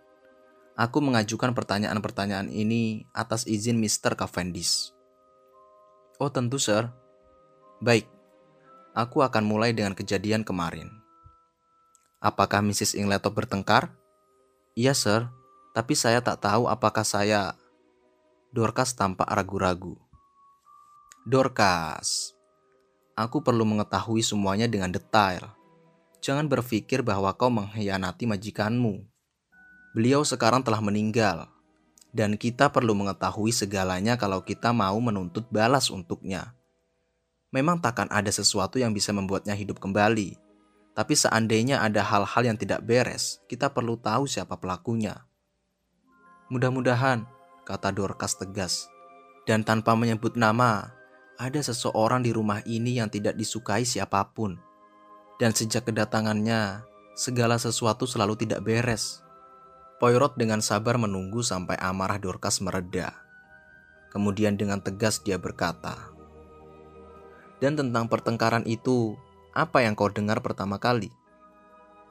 [0.73, 4.17] Aku mengajukan pertanyaan-pertanyaan ini atas izin Mr.
[4.17, 4.91] Cavendish.
[6.21, 6.89] Oh tentu, sir.
[7.81, 8.05] Baik,
[8.93, 10.93] aku akan mulai dengan kejadian kemarin.
[12.21, 12.95] Apakah Mrs.
[12.95, 13.91] Ingletop bertengkar?
[14.77, 15.27] Iya, sir.
[15.73, 17.57] Tapi saya tak tahu apakah saya...
[18.53, 19.97] Dorcas tampak ragu-ragu.
[21.25, 22.37] Dorcas,
[23.17, 25.49] aku perlu mengetahui semuanya dengan detail.
[26.21, 29.01] Jangan berpikir bahwa kau mengkhianati majikanmu.
[29.97, 31.49] Beliau sekarang telah meninggal,
[32.13, 36.53] dan kita perlu mengetahui segalanya kalau kita mau menuntut balas untuknya.
[37.49, 40.37] Memang takkan ada sesuatu yang bisa membuatnya hidup kembali,
[40.93, 45.25] tapi seandainya ada hal-hal yang tidak beres, kita perlu tahu siapa pelakunya.
[46.53, 47.25] Mudah-mudahan,
[47.65, 48.85] kata Dorcas tegas,
[49.49, 50.93] dan tanpa menyebut nama,
[51.41, 54.61] ada seseorang di rumah ini yang tidak disukai siapa pun.
[55.41, 56.85] Dan sejak kedatangannya,
[57.17, 59.22] segala sesuatu selalu tidak beres.
[60.03, 63.23] Poirot dengan sabar menunggu sampai amarah Dorcas mereda.
[64.11, 66.11] Kemudian dengan tegas dia berkata,
[67.63, 69.15] Dan tentang pertengkaran itu,
[69.55, 71.07] apa yang kau dengar pertama kali?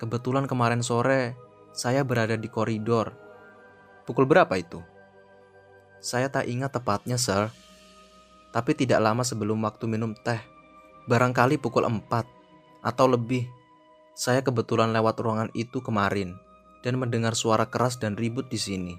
[0.00, 1.36] Kebetulan kemarin sore,
[1.76, 3.12] saya berada di koridor.
[4.08, 4.80] Pukul berapa itu?
[6.00, 7.52] Saya tak ingat tepatnya, sir.
[8.56, 10.40] Tapi tidak lama sebelum waktu minum teh.
[11.12, 12.08] Barangkali pukul 4
[12.88, 13.44] atau lebih.
[14.16, 16.40] Saya kebetulan lewat ruangan itu kemarin
[16.82, 18.94] dan mendengar suara keras dan ribut di sini.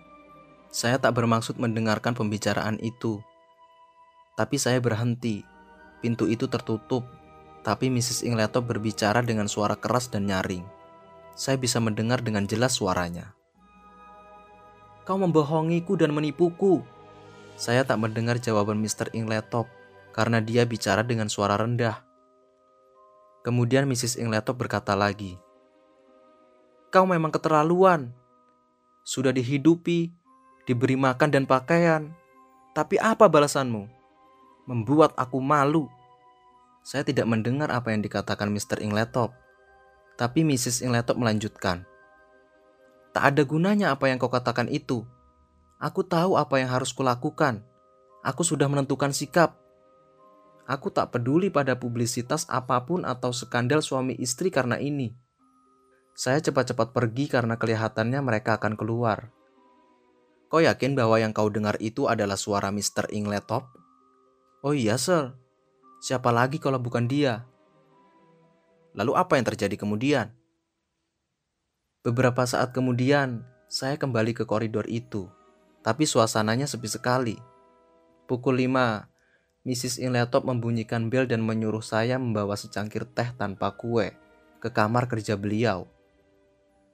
[0.74, 3.22] Saya tak bermaksud mendengarkan pembicaraan itu,
[4.34, 5.46] tapi saya berhenti.
[6.02, 7.08] Pintu itu tertutup,
[7.64, 8.28] tapi Mrs.
[8.28, 10.66] Ingletop berbicara dengan suara keras dan nyaring.
[11.38, 13.32] Saya bisa mendengar dengan jelas suaranya.
[15.08, 16.84] Kau membohongiku dan menipuku.
[17.56, 19.14] Saya tak mendengar jawaban Mr.
[19.16, 19.70] Ingletop
[20.12, 22.04] karena dia bicara dengan suara rendah.
[23.48, 24.20] Kemudian Mrs.
[24.20, 25.40] Ingletop berkata lagi,
[26.94, 28.14] Kau memang keterlaluan.
[29.02, 30.14] Sudah dihidupi,
[30.70, 32.14] diberi makan dan pakaian.
[32.78, 33.90] Tapi apa balasanmu?
[34.70, 35.90] Membuat aku malu.
[36.86, 38.78] Saya tidak mendengar apa yang dikatakan Mr.
[38.86, 39.34] Ingletop.
[40.22, 40.86] Tapi Mrs.
[40.86, 41.82] Ingletop melanjutkan.
[43.10, 45.02] Tak ada gunanya apa yang kau katakan itu.
[45.82, 47.66] Aku tahu apa yang harus kulakukan.
[48.22, 49.58] Aku sudah menentukan sikap.
[50.70, 55.23] Aku tak peduli pada publisitas apa pun atau skandal suami istri karena ini.
[56.14, 59.34] Saya cepat-cepat pergi karena kelihatannya mereka akan keluar.
[60.54, 63.10] Kau yakin bahwa yang kau dengar itu adalah suara Mr.
[63.10, 63.66] Ingletop?
[64.62, 65.34] Oh iya, sir.
[66.06, 67.50] Siapa lagi kalau bukan dia?
[68.94, 70.30] Lalu apa yang terjadi kemudian?
[72.06, 75.26] Beberapa saat kemudian, saya kembali ke koridor itu,
[75.82, 77.34] tapi suasananya sepi sekali.
[78.30, 79.98] Pukul 5, Mrs.
[80.04, 84.14] Ingletop membunyikan bel dan menyuruh saya membawa secangkir teh tanpa kue
[84.62, 85.93] ke kamar kerja beliau.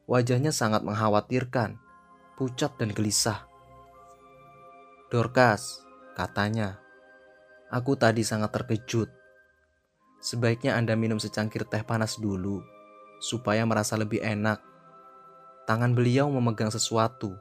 [0.10, 1.78] Wajahnya sangat mengkhawatirkan,
[2.34, 3.46] pucat dan gelisah.
[5.14, 5.86] Dorcas,
[6.18, 6.82] katanya,
[7.70, 9.06] aku tadi sangat terkejut.
[10.18, 12.66] Sebaiknya Anda minum secangkir teh panas dulu,
[13.22, 14.58] supaya merasa lebih enak.
[15.70, 17.38] Tangan beliau memegang sesuatu.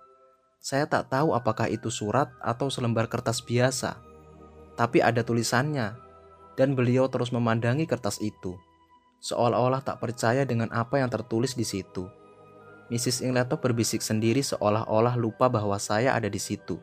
[0.61, 3.96] Saya tak tahu apakah itu surat atau selembar kertas biasa,
[4.76, 5.96] tapi ada tulisannya,
[6.61, 8.61] dan beliau terus memandangi kertas itu,
[9.24, 12.17] seolah-olah tak percaya dengan apa yang tertulis di situ.
[12.88, 13.20] Mrs.
[13.20, 16.81] Ingletop berbisik sendiri seolah-olah lupa bahwa saya ada di situ.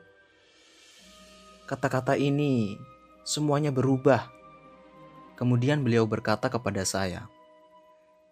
[1.65, 2.77] Kata-kata ini
[3.25, 4.29] semuanya berubah.
[5.33, 7.25] Kemudian beliau berkata kepada saya,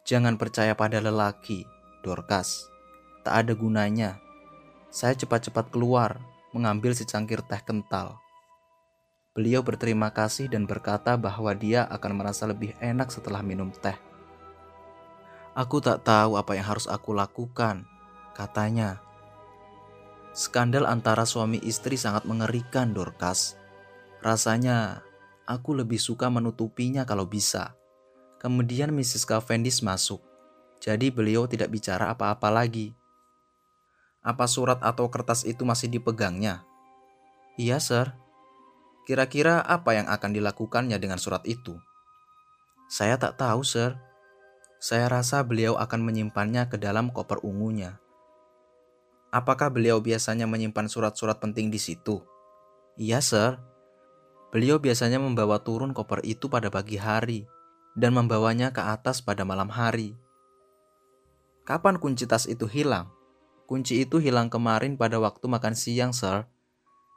[0.05, 1.65] "Jangan percaya pada lelaki,
[2.05, 2.69] Dorcas.
[3.25, 4.21] Tak ada gunanya."
[4.93, 6.21] Saya cepat-cepat keluar,
[6.53, 8.21] mengambil secangkir teh kental.
[9.33, 13.97] Beliau berterima kasih dan berkata bahwa dia akan merasa lebih enak setelah minum teh.
[15.53, 17.85] Aku tak tahu apa yang harus aku lakukan,
[18.33, 18.97] katanya.
[20.33, 23.53] Skandal antara suami istri sangat mengerikan, Dorcas.
[24.25, 25.05] Rasanya
[25.45, 27.77] aku lebih suka menutupinya kalau bisa.
[28.41, 29.29] Kemudian Mrs.
[29.29, 30.25] Cavendish masuk,
[30.81, 32.97] jadi beliau tidak bicara apa-apa lagi.
[34.25, 36.65] Apa surat atau kertas itu masih dipegangnya?
[37.61, 38.09] Iya, sir.
[39.05, 41.77] Kira-kira apa yang akan dilakukannya dengan surat itu?
[42.89, 43.93] Saya tak tahu, sir.
[44.83, 48.03] Saya rasa beliau akan menyimpannya ke dalam koper ungunya.
[49.31, 52.19] Apakah beliau biasanya menyimpan surat-surat penting di situ?
[52.99, 53.63] Iya, sir.
[54.51, 57.47] Beliau biasanya membawa turun koper itu pada pagi hari
[57.95, 60.19] dan membawanya ke atas pada malam hari.
[61.63, 63.07] Kapan kunci tas itu hilang?
[63.71, 66.43] Kunci itu hilang kemarin pada waktu makan siang, sir.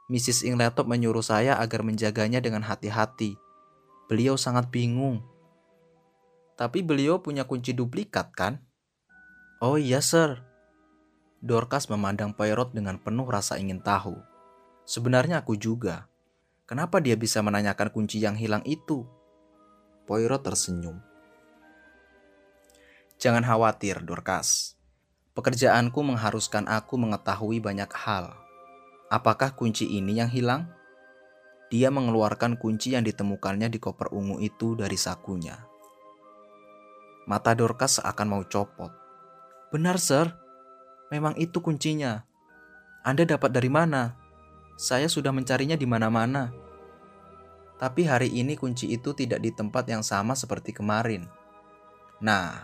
[0.07, 0.47] Mrs.
[0.47, 3.35] Ingletop menyuruh saya agar menjaganya dengan hati-hati.
[4.07, 5.19] Beliau sangat bingung
[6.57, 8.57] tapi beliau punya kunci duplikat kan?
[9.61, 10.41] Oh iya sir.
[11.37, 14.17] Dorcas memandang Poirot dengan penuh rasa ingin tahu.
[14.89, 16.09] Sebenarnya aku juga.
[16.65, 19.05] Kenapa dia bisa menanyakan kunci yang hilang itu?
[20.09, 20.97] Poirot tersenyum.
[23.21, 24.77] Jangan khawatir, Dorcas.
[25.37, 28.33] Pekerjaanku mengharuskan aku mengetahui banyak hal.
[29.13, 30.73] Apakah kunci ini yang hilang?
[31.69, 35.76] Dia mengeluarkan kunci yang ditemukannya di koper ungu itu dari sakunya.
[37.27, 38.87] Mata Dorcas seakan mau copot.
[39.67, 40.31] Benar, Sir.
[41.11, 42.23] Memang itu kuncinya.
[43.03, 44.15] Anda dapat dari mana?
[44.79, 46.55] Saya sudah mencarinya di mana-mana.
[47.75, 51.27] Tapi hari ini kunci itu tidak di tempat yang sama seperti kemarin.
[52.23, 52.63] Nah,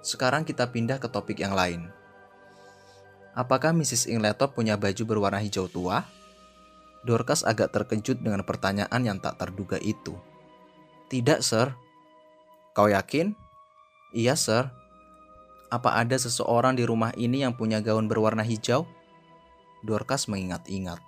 [0.00, 1.92] sekarang kita pindah ke topik yang lain.
[3.36, 4.08] Apakah Mrs.
[4.08, 6.08] Ingletop punya baju berwarna hijau tua?
[7.04, 10.16] Dorcas agak terkejut dengan pertanyaan yang tak terduga itu.
[11.12, 11.76] Tidak, Sir.
[12.72, 13.43] Kau yakin?
[14.14, 14.70] Iya, Sir.
[15.74, 18.86] Apa ada seseorang di rumah ini yang punya gaun berwarna hijau?
[19.82, 21.02] Dorcas mengingat-ingat.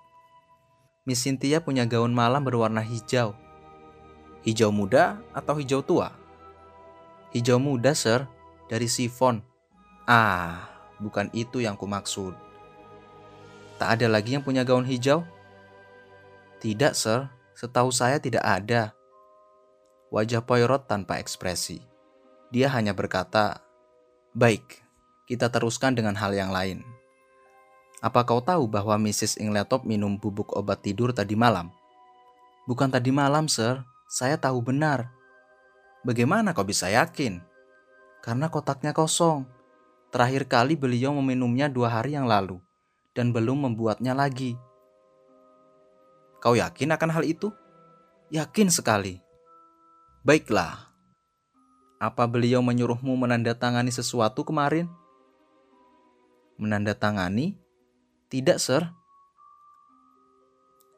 [1.07, 3.39] Miss Cynthia punya gaun malam berwarna hijau.
[4.43, 6.11] Hijau muda atau hijau tua?
[7.31, 8.27] Hijau muda, Sir,
[8.67, 9.39] dari sifon.
[10.03, 10.67] Ah,
[10.99, 12.35] bukan itu yang kumaksud.
[13.79, 15.23] Tak ada lagi yang punya gaun hijau?
[16.59, 17.31] Tidak, Sir.
[17.55, 18.93] Setahu saya tidak ada.
[20.11, 21.96] Wajah Poirot tanpa ekspresi.
[22.55, 23.63] Dia hanya berkata,
[24.37, 24.85] Baik,
[25.27, 26.87] kita teruskan dengan hal yang lain.
[28.05, 29.41] Apa kau tahu bahwa Mrs.
[29.41, 31.73] Ingletop minum bubuk obat tidur tadi malam?
[32.69, 33.83] Bukan tadi malam, Sir.
[34.07, 35.11] Saya tahu benar.
[36.07, 37.43] Bagaimana kau bisa yakin?
[38.23, 39.49] Karena kotaknya kosong.
[40.15, 42.63] Terakhir kali beliau meminumnya dua hari yang lalu
[43.17, 44.55] dan belum membuatnya lagi.
[46.39, 47.51] Kau yakin akan hal itu?
[48.31, 49.19] Yakin sekali.
[50.23, 50.86] Baiklah.
[51.97, 54.85] Apa beliau menyuruhmu menandatangani sesuatu kemarin?
[56.61, 57.57] Menandatangani?
[58.29, 58.93] Tidak, Sir.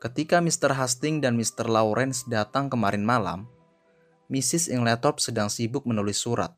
[0.03, 0.75] Ketika Mr.
[0.75, 1.71] Hastings dan Mr.
[1.71, 3.47] Lawrence datang kemarin malam,
[4.27, 4.71] Mrs.
[4.75, 6.55] Ingletop sedang sibuk menulis surat.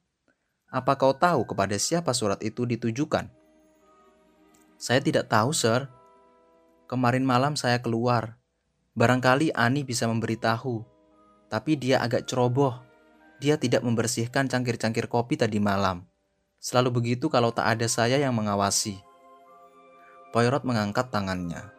[0.73, 3.29] Apa kau tahu kepada siapa surat itu ditujukan?
[4.81, 5.93] Saya tidak tahu, Sir.
[6.89, 8.41] Kemarin malam saya keluar.
[8.97, 10.81] Barangkali Ani bisa memberitahu.
[11.53, 12.90] Tapi dia agak ceroboh.
[13.41, 16.05] Dia tidak membersihkan cangkir-cangkir kopi tadi malam.
[16.61, 19.01] Selalu begitu kalau tak ada saya yang mengawasi.
[20.29, 21.73] Poirot mengangkat tangannya.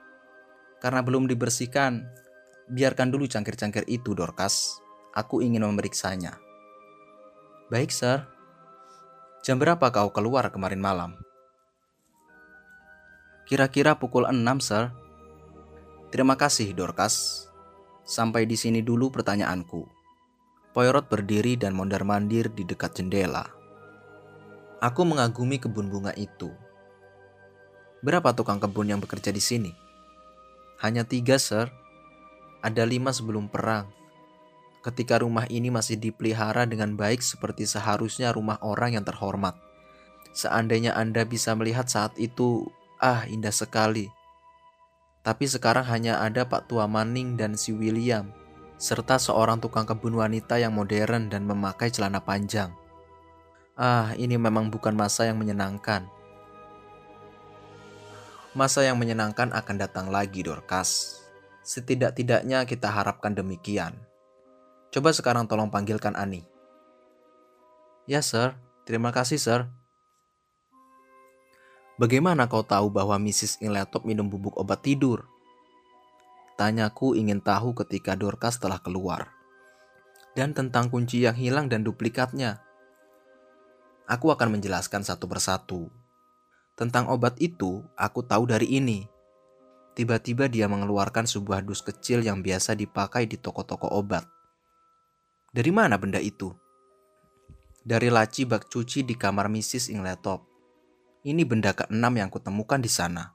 [0.81, 2.01] Karena belum dibersihkan,
[2.65, 4.81] biarkan dulu cangkir-cangkir itu, Dorcas.
[5.13, 6.41] Aku ingin memeriksanya.
[7.69, 8.25] Baik, Sir.
[9.45, 11.13] Jam berapa kau keluar kemarin malam?
[13.45, 14.89] Kira-kira pukul 6, Sir.
[16.09, 17.45] Terima kasih, Dorcas.
[18.01, 20.00] Sampai di sini dulu pertanyaanku.
[20.71, 23.47] Poirot berdiri dan mondar-mandir di dekat jendela.
[24.79, 26.49] Aku mengagumi kebun bunga itu
[28.01, 29.71] Berapa tukang kebun yang bekerja di sini?
[30.81, 31.69] Hanya tiga, sir.
[32.65, 33.93] Ada lima sebelum perang.
[34.81, 39.53] Ketika rumah ini masih dipelihara dengan baik seperti seharusnya rumah orang yang terhormat.
[40.33, 42.65] Seandainya Anda bisa melihat saat itu,
[42.97, 44.09] ah indah sekali.
[45.21, 48.33] Tapi sekarang hanya ada Pak Tua Manning dan si William,
[48.81, 52.73] serta seorang tukang kebun wanita yang modern dan memakai celana panjang.
[53.77, 56.09] Ah, ini memang bukan masa yang menyenangkan.
[58.57, 61.21] Masa yang menyenangkan akan datang lagi, Dorcas.
[61.61, 63.95] Setidak-tidaknya kita harapkan demikian.
[64.91, 66.43] Coba sekarang tolong panggilkan Ani.
[68.09, 68.57] Ya, Sir.
[68.83, 69.69] Terima kasih, Sir.
[71.95, 73.61] Bagaimana kau tahu bahwa Mrs.
[73.63, 75.30] Inletop minum bubuk obat tidur?
[76.61, 79.33] Tanyaku ingin tahu ketika Dorcas telah keluar.
[80.37, 82.61] Dan tentang kunci yang hilang dan duplikatnya.
[84.05, 85.89] Aku akan menjelaskan satu persatu.
[86.77, 89.09] Tentang obat itu, aku tahu dari ini.
[89.97, 94.29] Tiba-tiba dia mengeluarkan sebuah dus kecil yang biasa dipakai di toko-toko obat.
[95.49, 96.53] Dari mana benda itu?
[97.81, 99.89] Dari laci bak cuci di kamar Mrs.
[99.89, 100.45] Ingletop.
[101.25, 103.33] Ini benda keenam yang kutemukan di sana.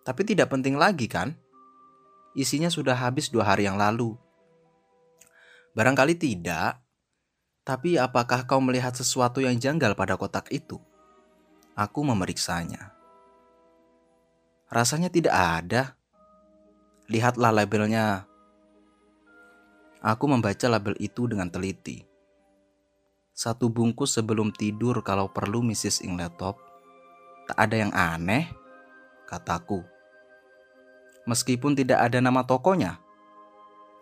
[0.00, 1.43] Tapi tidak penting lagi kan?
[2.34, 4.18] Isinya sudah habis dua hari yang lalu.
[5.74, 6.82] Barangkali tidak.
[7.64, 10.76] Tapi apakah kau melihat sesuatu yang janggal pada kotak itu?
[11.78, 12.92] Aku memeriksanya.
[14.68, 15.96] Rasanya tidak ada.
[17.08, 18.26] Lihatlah labelnya.
[20.04, 22.04] Aku membaca label itu dengan teliti.
[23.32, 26.04] Satu bungkus sebelum tidur kalau perlu Mrs.
[26.04, 26.60] Ingletop.
[27.48, 28.52] Tak ada yang aneh,
[29.26, 29.93] kataku.
[31.24, 33.00] Meskipun tidak ada nama tokonya.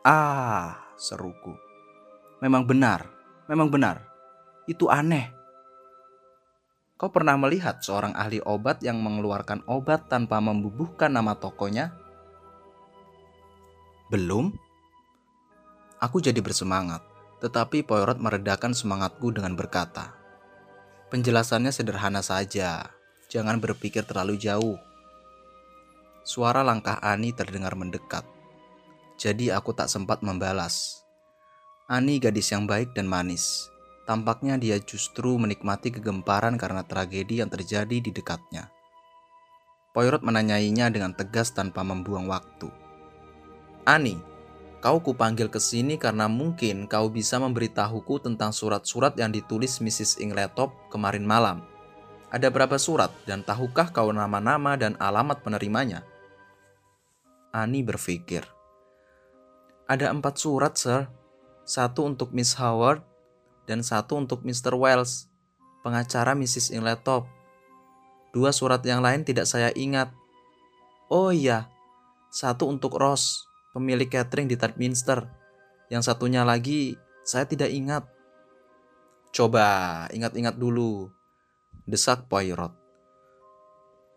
[0.02, 1.54] Ah, seruku.
[2.42, 3.06] Memang benar,
[3.46, 4.02] memang benar.
[4.66, 5.30] Itu aneh.
[6.98, 11.94] Kau pernah melihat seorang ahli obat yang mengeluarkan obat tanpa membubuhkan nama tokonya?
[14.10, 14.54] Belum.
[16.02, 17.02] Aku jadi bersemangat,
[17.38, 20.14] tetapi Poirot meredakan semangatku dengan berkata,
[21.10, 22.90] Penjelasannya sederhana saja,
[23.30, 24.78] jangan berpikir terlalu jauh.
[26.22, 28.22] Suara langkah Ani terdengar mendekat,
[29.18, 31.02] jadi aku tak sempat membalas.
[31.90, 38.02] Ani gadis yang baik dan manis, Tampaknya dia justru menikmati kegemparan karena tragedi yang terjadi
[38.02, 38.66] di dekatnya.
[39.94, 42.66] Poirot menanyainya dengan tegas tanpa membuang waktu.
[43.86, 44.18] Ani,
[44.82, 50.18] kau kupanggil ke sini karena mungkin kau bisa memberitahuku tentang surat-surat yang ditulis Mrs.
[50.18, 51.62] Ingletop kemarin malam.
[52.32, 56.02] Ada berapa surat dan tahukah kau nama-nama dan alamat penerimanya?
[57.52, 58.48] Ani berpikir.
[59.84, 61.04] Ada empat surat, sir.
[61.68, 63.04] Satu untuk Miss Howard
[63.68, 64.74] dan satu untuk Mr.
[64.74, 65.30] Wells,
[65.86, 66.74] pengacara Mrs.
[66.74, 67.28] Ingletop.
[68.32, 70.10] Dua surat yang lain tidak saya ingat.
[71.12, 71.68] Oh iya,
[72.32, 73.44] satu untuk Ross,
[73.76, 75.28] pemilik catering di Tadminster.
[75.92, 78.08] Yang satunya lagi saya tidak ingat.
[79.32, 81.12] Coba ingat-ingat dulu,
[81.84, 82.72] desak Poirot.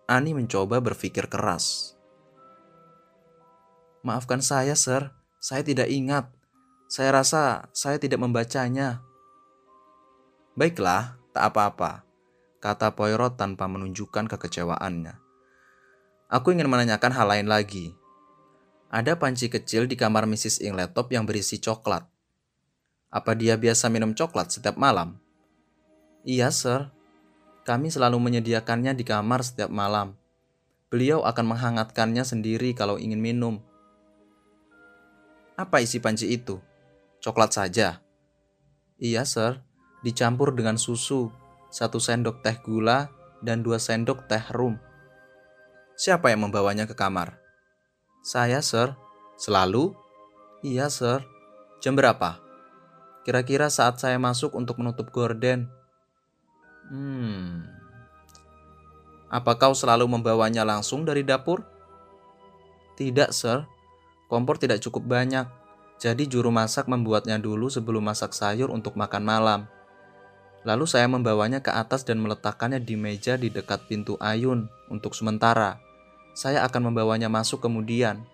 [0.08, 1.95] Ani mencoba berpikir keras.
[4.06, 5.10] Maafkan saya, Sir.
[5.42, 6.30] Saya tidak ingat.
[6.86, 9.02] Saya rasa saya tidak membacanya.
[10.54, 12.06] Baiklah, tak apa-apa,
[12.62, 15.18] kata Poirot tanpa menunjukkan kekecewaannya.
[16.30, 17.98] Aku ingin menanyakan hal lain lagi.
[18.94, 20.62] Ada panci kecil di kamar Mrs.
[20.62, 22.06] Ingletop yang berisi coklat.
[23.10, 25.18] Apa dia biasa minum coklat setiap malam?
[26.22, 26.94] Iya, sir.
[27.66, 30.14] Kami selalu menyediakannya di kamar setiap malam.
[30.94, 33.66] Beliau akan menghangatkannya sendiri kalau ingin minum.
[35.56, 36.60] Apa isi panci itu?
[37.24, 38.04] Coklat saja.
[39.00, 39.66] Iya, sir
[40.06, 41.34] dicampur dengan susu,
[41.74, 43.10] satu sendok teh gula,
[43.42, 44.78] dan dua sendok teh rum.
[45.98, 47.42] Siapa yang membawanya ke kamar?
[48.22, 48.94] Saya, sir.
[49.42, 49.98] Selalu?
[50.62, 51.26] Iya, sir.
[51.82, 52.38] Jam berapa?
[53.26, 55.66] Kira-kira saat saya masuk untuk menutup gorden.
[56.94, 57.66] Hmm.
[59.34, 61.66] Apa kau selalu membawanya langsung dari dapur?
[62.94, 63.66] Tidak, sir.
[64.26, 65.46] Kompor tidak cukup banyak.
[65.96, 69.62] Jadi juru masak membuatnya dulu sebelum masak sayur untuk makan malam.
[70.66, 75.78] Lalu saya membawanya ke atas dan meletakkannya di meja di dekat pintu ayun untuk sementara.
[76.34, 78.26] Saya akan membawanya masuk kemudian.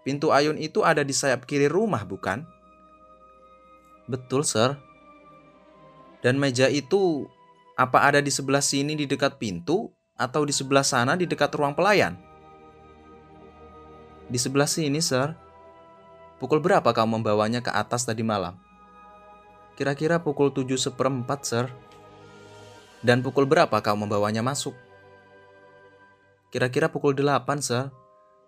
[0.00, 2.48] Pintu ayun itu ada di sayap kiri rumah, bukan?
[4.08, 4.74] Betul, sir.
[6.24, 7.28] Dan meja itu
[7.76, 11.76] apa ada di sebelah sini di dekat pintu atau di sebelah sana di dekat ruang
[11.76, 12.29] pelayan?
[14.30, 15.34] Di sebelah sini, sir.
[16.38, 18.54] Pukul berapa kau membawanya ke atas tadi malam?
[19.74, 21.66] Kira-kira pukul tujuh seperempat, sir.
[23.02, 24.72] Dan pukul berapa kau membawanya masuk?
[26.54, 27.90] Kira-kira pukul delapan, sir.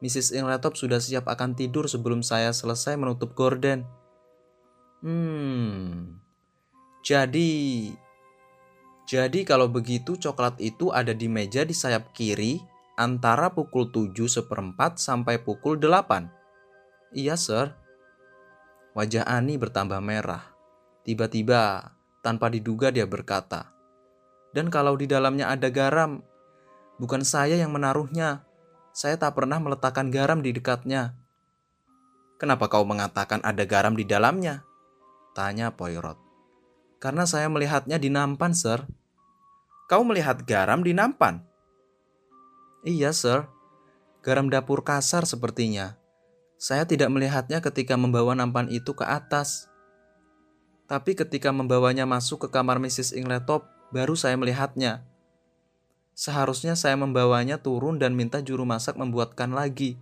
[0.02, 0.34] Mrs.
[0.38, 3.86] Ingletop sudah siap akan tidur sebelum saya selesai menutup gorden.
[5.02, 6.18] Hmm.
[7.02, 7.90] Jadi
[9.02, 12.62] jadi kalau begitu coklat itu ada di meja di sayap kiri
[12.96, 16.28] antara pukul tujuh seperempat sampai pukul delapan.
[17.12, 17.72] Iya, sir.
[18.92, 20.52] Wajah Ani bertambah merah.
[21.04, 23.72] Tiba-tiba, tanpa diduga dia berkata,
[24.52, 26.20] "Dan kalau di dalamnya ada garam,
[27.00, 28.44] bukan saya yang menaruhnya.
[28.92, 31.16] Saya tak pernah meletakkan garam di dekatnya."
[32.36, 34.62] "Kenapa kau mengatakan ada garam di dalamnya?"
[35.32, 36.20] tanya Poirot.
[37.00, 38.84] "Karena saya melihatnya di nampan, Sir."
[39.88, 41.51] "Kau melihat garam di nampan?"
[42.82, 43.48] "Iya, Sir.
[44.22, 45.98] Garam dapur kasar sepertinya."
[46.62, 49.66] Saya tidak melihatnya ketika membawa nampan itu ke atas.
[50.86, 53.18] Tapi ketika membawanya masuk ke kamar Mrs.
[53.18, 55.02] Ingletop, baru saya melihatnya.
[56.14, 59.98] Seharusnya saya membawanya turun dan minta juru masak membuatkan lagi.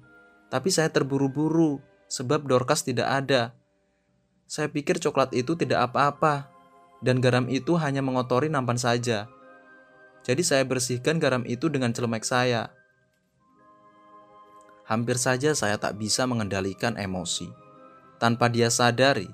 [0.52, 3.56] Tapi saya terburu-buru, sebab Dorcas tidak ada.
[4.50, 6.50] Saya pikir coklat itu tidak apa-apa,
[7.00, 9.32] dan garam itu hanya mengotori nampan saja.
[10.30, 12.70] Jadi saya bersihkan garam itu dengan celemek saya.
[14.86, 17.50] Hampir saja saya tak bisa mengendalikan emosi.
[18.22, 19.26] Tanpa dia sadari,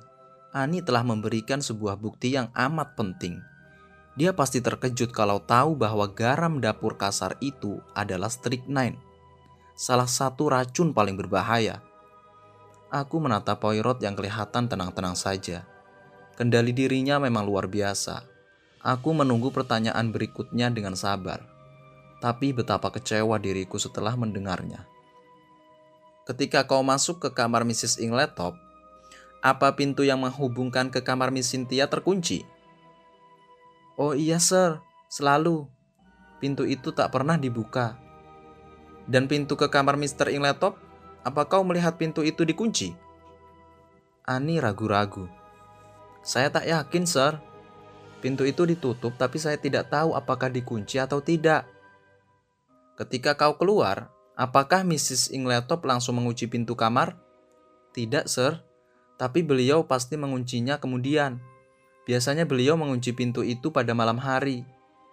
[0.56, 3.44] Ani telah memberikan sebuah bukti yang amat penting.
[4.16, 8.96] Dia pasti terkejut kalau tahu bahwa garam dapur kasar itu adalah strychnine,
[9.76, 11.84] salah satu racun paling berbahaya.
[12.88, 15.68] Aku menatap Poirot yang kelihatan tenang-tenang saja.
[16.40, 18.35] Kendali dirinya memang luar biasa.
[18.86, 21.42] Aku menunggu pertanyaan berikutnya dengan sabar.
[22.22, 24.86] Tapi betapa kecewa diriku setelah mendengarnya.
[26.22, 27.98] Ketika kau masuk ke kamar Mrs.
[27.98, 28.54] Ingletop,
[29.42, 32.46] apa pintu yang menghubungkan ke kamar Miss Cynthia terkunci?
[33.98, 34.78] Oh iya, sir.
[35.10, 35.66] Selalu.
[36.38, 37.98] Pintu itu tak pernah dibuka.
[39.06, 40.30] Dan pintu ke kamar Mr.
[40.30, 40.78] Ingletop?
[41.26, 42.94] Apa kau melihat pintu itu dikunci?
[44.26, 45.26] Ani ragu-ragu.
[46.22, 47.38] Saya tak yakin, sir.
[48.26, 51.62] Pintu itu ditutup, tapi saya tidak tahu apakah dikunci atau tidak.
[52.98, 55.30] Ketika kau keluar, apakah Mrs.
[55.30, 57.14] Ingletop langsung mengunci pintu kamar?
[57.94, 58.66] Tidak, sir
[59.16, 61.40] tapi beliau pasti menguncinya kemudian.
[62.04, 64.62] Biasanya beliau mengunci pintu itu pada malam hari.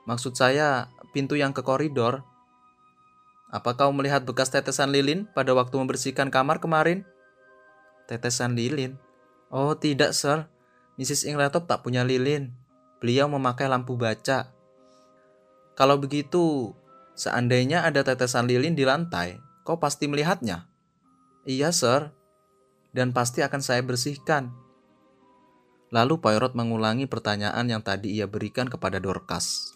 [0.05, 2.21] Maksud saya, pintu yang ke koridor.
[3.49, 7.07] Apa kau melihat bekas tetesan lilin pada waktu membersihkan kamar kemarin?
[8.05, 8.99] Tetesan lilin?
[9.49, 10.45] Oh tidak, sir.
[10.99, 11.25] Mrs.
[11.25, 12.53] Ingletop tak punya lilin.
[13.03, 14.47] Beliau memakai lampu baca.
[15.75, 16.71] Kalau begitu,
[17.19, 20.71] seandainya ada tetesan lilin di lantai, kau pasti melihatnya.
[21.43, 22.15] Iya, sir.
[22.95, 24.55] Dan pasti akan saya bersihkan.
[25.91, 29.75] Lalu Poirot mengulangi pertanyaan yang tadi ia berikan kepada Dorcas.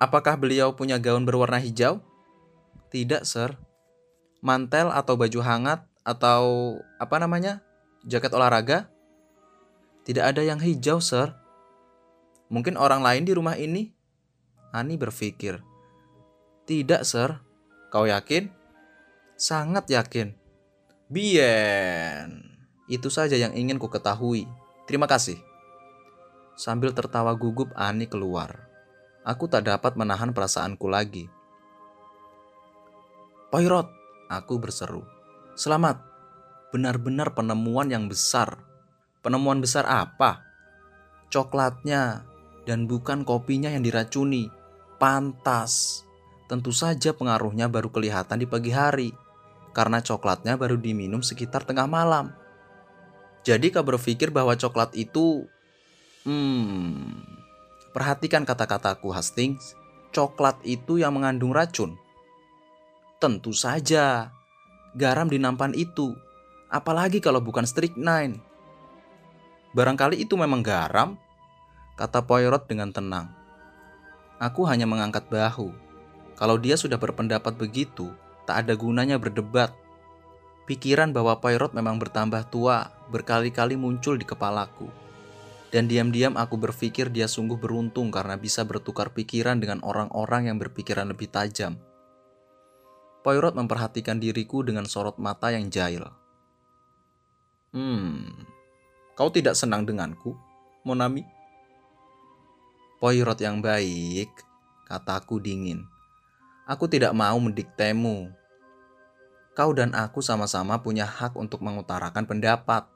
[0.00, 2.00] Apakah beliau punya gaun berwarna hijau?
[2.88, 3.60] Tidak, sir.
[4.40, 7.60] Mantel atau baju hangat atau apa namanya?
[8.08, 8.88] Jaket olahraga?
[10.08, 11.41] Tidak ada yang hijau, sir.
[12.52, 13.88] Mungkin orang lain di rumah ini?
[14.76, 15.64] Ani berpikir.
[16.68, 17.40] Tidak, sir.
[17.88, 18.52] Kau yakin?
[19.40, 20.36] Sangat yakin.
[21.08, 22.28] Bien.
[22.92, 24.44] Itu saja yang ingin ku ketahui.
[24.84, 25.40] Terima kasih.
[26.52, 28.68] Sambil tertawa gugup Ani keluar.
[29.24, 31.32] Aku tak dapat menahan perasaanku lagi.
[33.48, 33.88] Poirot,
[34.28, 35.08] aku berseru.
[35.56, 36.04] Selamat.
[36.68, 38.60] Benar-benar penemuan yang besar.
[39.24, 40.44] Penemuan besar apa?
[41.32, 42.28] Coklatnya
[42.68, 44.48] dan bukan kopinya yang diracuni.
[45.00, 46.04] Pantas.
[46.46, 49.10] Tentu saja pengaruhnya baru kelihatan di pagi hari.
[49.72, 52.30] Karena coklatnya baru diminum sekitar tengah malam.
[53.42, 55.48] Jadi kau berpikir bahwa coklat itu...
[56.22, 57.24] Hmm...
[57.92, 59.76] Perhatikan kata-kataku Hastings.
[60.16, 61.98] Coklat itu yang mengandung racun.
[63.20, 64.32] Tentu saja.
[64.96, 66.16] Garam di nampan itu.
[66.72, 68.40] Apalagi kalau bukan strychnine.
[69.72, 71.16] Barangkali itu memang garam,
[71.96, 73.28] kata Poirot dengan tenang.
[74.42, 75.70] Aku hanya mengangkat bahu.
[76.34, 78.10] Kalau dia sudah berpendapat begitu,
[78.48, 79.70] tak ada gunanya berdebat.
[80.66, 84.90] Pikiran bahwa Poirot memang bertambah tua berkali-kali muncul di kepalaku.
[85.72, 91.08] Dan diam-diam aku berpikir dia sungguh beruntung karena bisa bertukar pikiran dengan orang-orang yang berpikiran
[91.08, 91.80] lebih tajam.
[93.22, 96.10] Poirot memperhatikan diriku dengan sorot mata yang jahil.
[97.72, 98.28] Hmm,
[99.16, 100.36] kau tidak senang denganku,
[100.84, 101.24] Monami?
[103.02, 104.30] Poirot yang baik,
[104.86, 105.82] kataku dingin.
[106.70, 108.30] Aku tidak mau mendiktemu,
[109.58, 112.86] kau dan aku sama-sama punya hak untuk mengutarakan pendapat.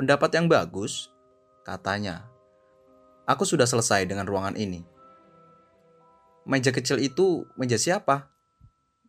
[0.00, 1.12] Pendapat yang bagus,
[1.60, 2.24] katanya.
[3.28, 4.80] Aku sudah selesai dengan ruangan ini.
[6.48, 8.32] Meja kecil itu meja siapa?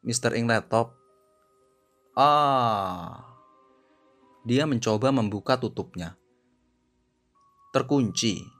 [0.04, 0.36] Mr.
[0.36, 1.00] Ingletop.
[2.12, 3.24] Ah.
[4.44, 6.20] Dia mencoba membuka tutupnya.
[7.72, 8.57] Terkunci.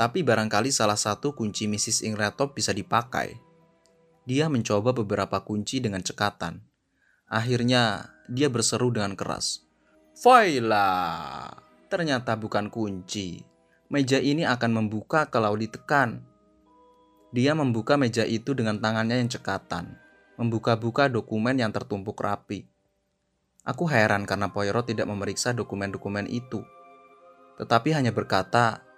[0.00, 2.08] Tapi barangkali salah satu kunci Mrs.
[2.08, 3.36] Ingletop bisa dipakai.
[4.24, 6.56] Dia mencoba beberapa kunci dengan cekatan.
[7.28, 9.60] Akhirnya dia berseru dengan keras.
[10.24, 11.52] Voila!
[11.92, 13.44] Ternyata bukan kunci.
[13.92, 16.24] Meja ini akan membuka kalau ditekan.
[17.36, 20.00] Dia membuka meja itu dengan tangannya yang cekatan.
[20.40, 22.64] Membuka-buka dokumen yang tertumpuk rapi.
[23.68, 26.64] Aku heran karena Poirot tidak memeriksa dokumen-dokumen itu.
[27.60, 28.88] Tetapi hanya berkata,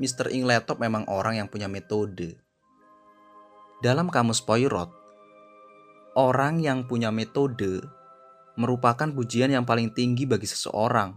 [0.00, 0.32] Mr.
[0.32, 2.40] Ingletop memang orang yang punya metode.
[3.84, 4.88] Dalam kamus Poirot,
[6.16, 7.84] orang yang punya metode
[8.56, 11.12] merupakan pujian yang paling tinggi bagi seseorang.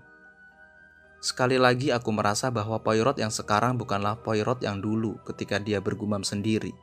[1.24, 6.20] Sekali lagi aku merasa bahwa Poirot yang sekarang bukanlah Poirot yang dulu ketika dia bergumam
[6.20, 6.76] sendiri.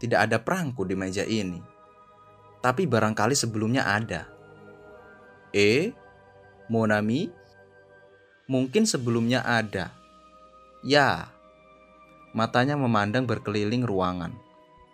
[0.00, 1.60] Tidak ada perangku di meja ini.
[2.64, 4.32] Tapi barangkali sebelumnya ada.
[5.52, 5.92] Eh,
[6.72, 7.28] Monami?
[8.48, 9.97] Mungkin sebelumnya ada.
[10.86, 11.34] Ya.
[12.30, 14.36] Matanya memandang berkeliling ruangan.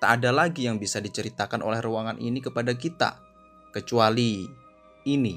[0.00, 3.20] Tak ada lagi yang bisa diceritakan oleh ruangan ini kepada kita,
[3.72, 4.48] kecuali
[5.04, 5.36] ini.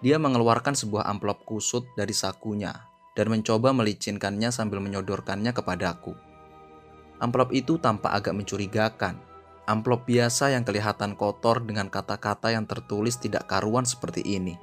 [0.00, 2.72] Dia mengeluarkan sebuah amplop kusut dari sakunya
[3.12, 6.16] dan mencoba melicinkannya sambil menyodorkannya kepadaku.
[7.20, 9.20] Amplop itu tampak agak mencurigakan.
[9.68, 14.56] Amplop biasa yang kelihatan kotor dengan kata-kata yang tertulis tidak karuan seperti ini.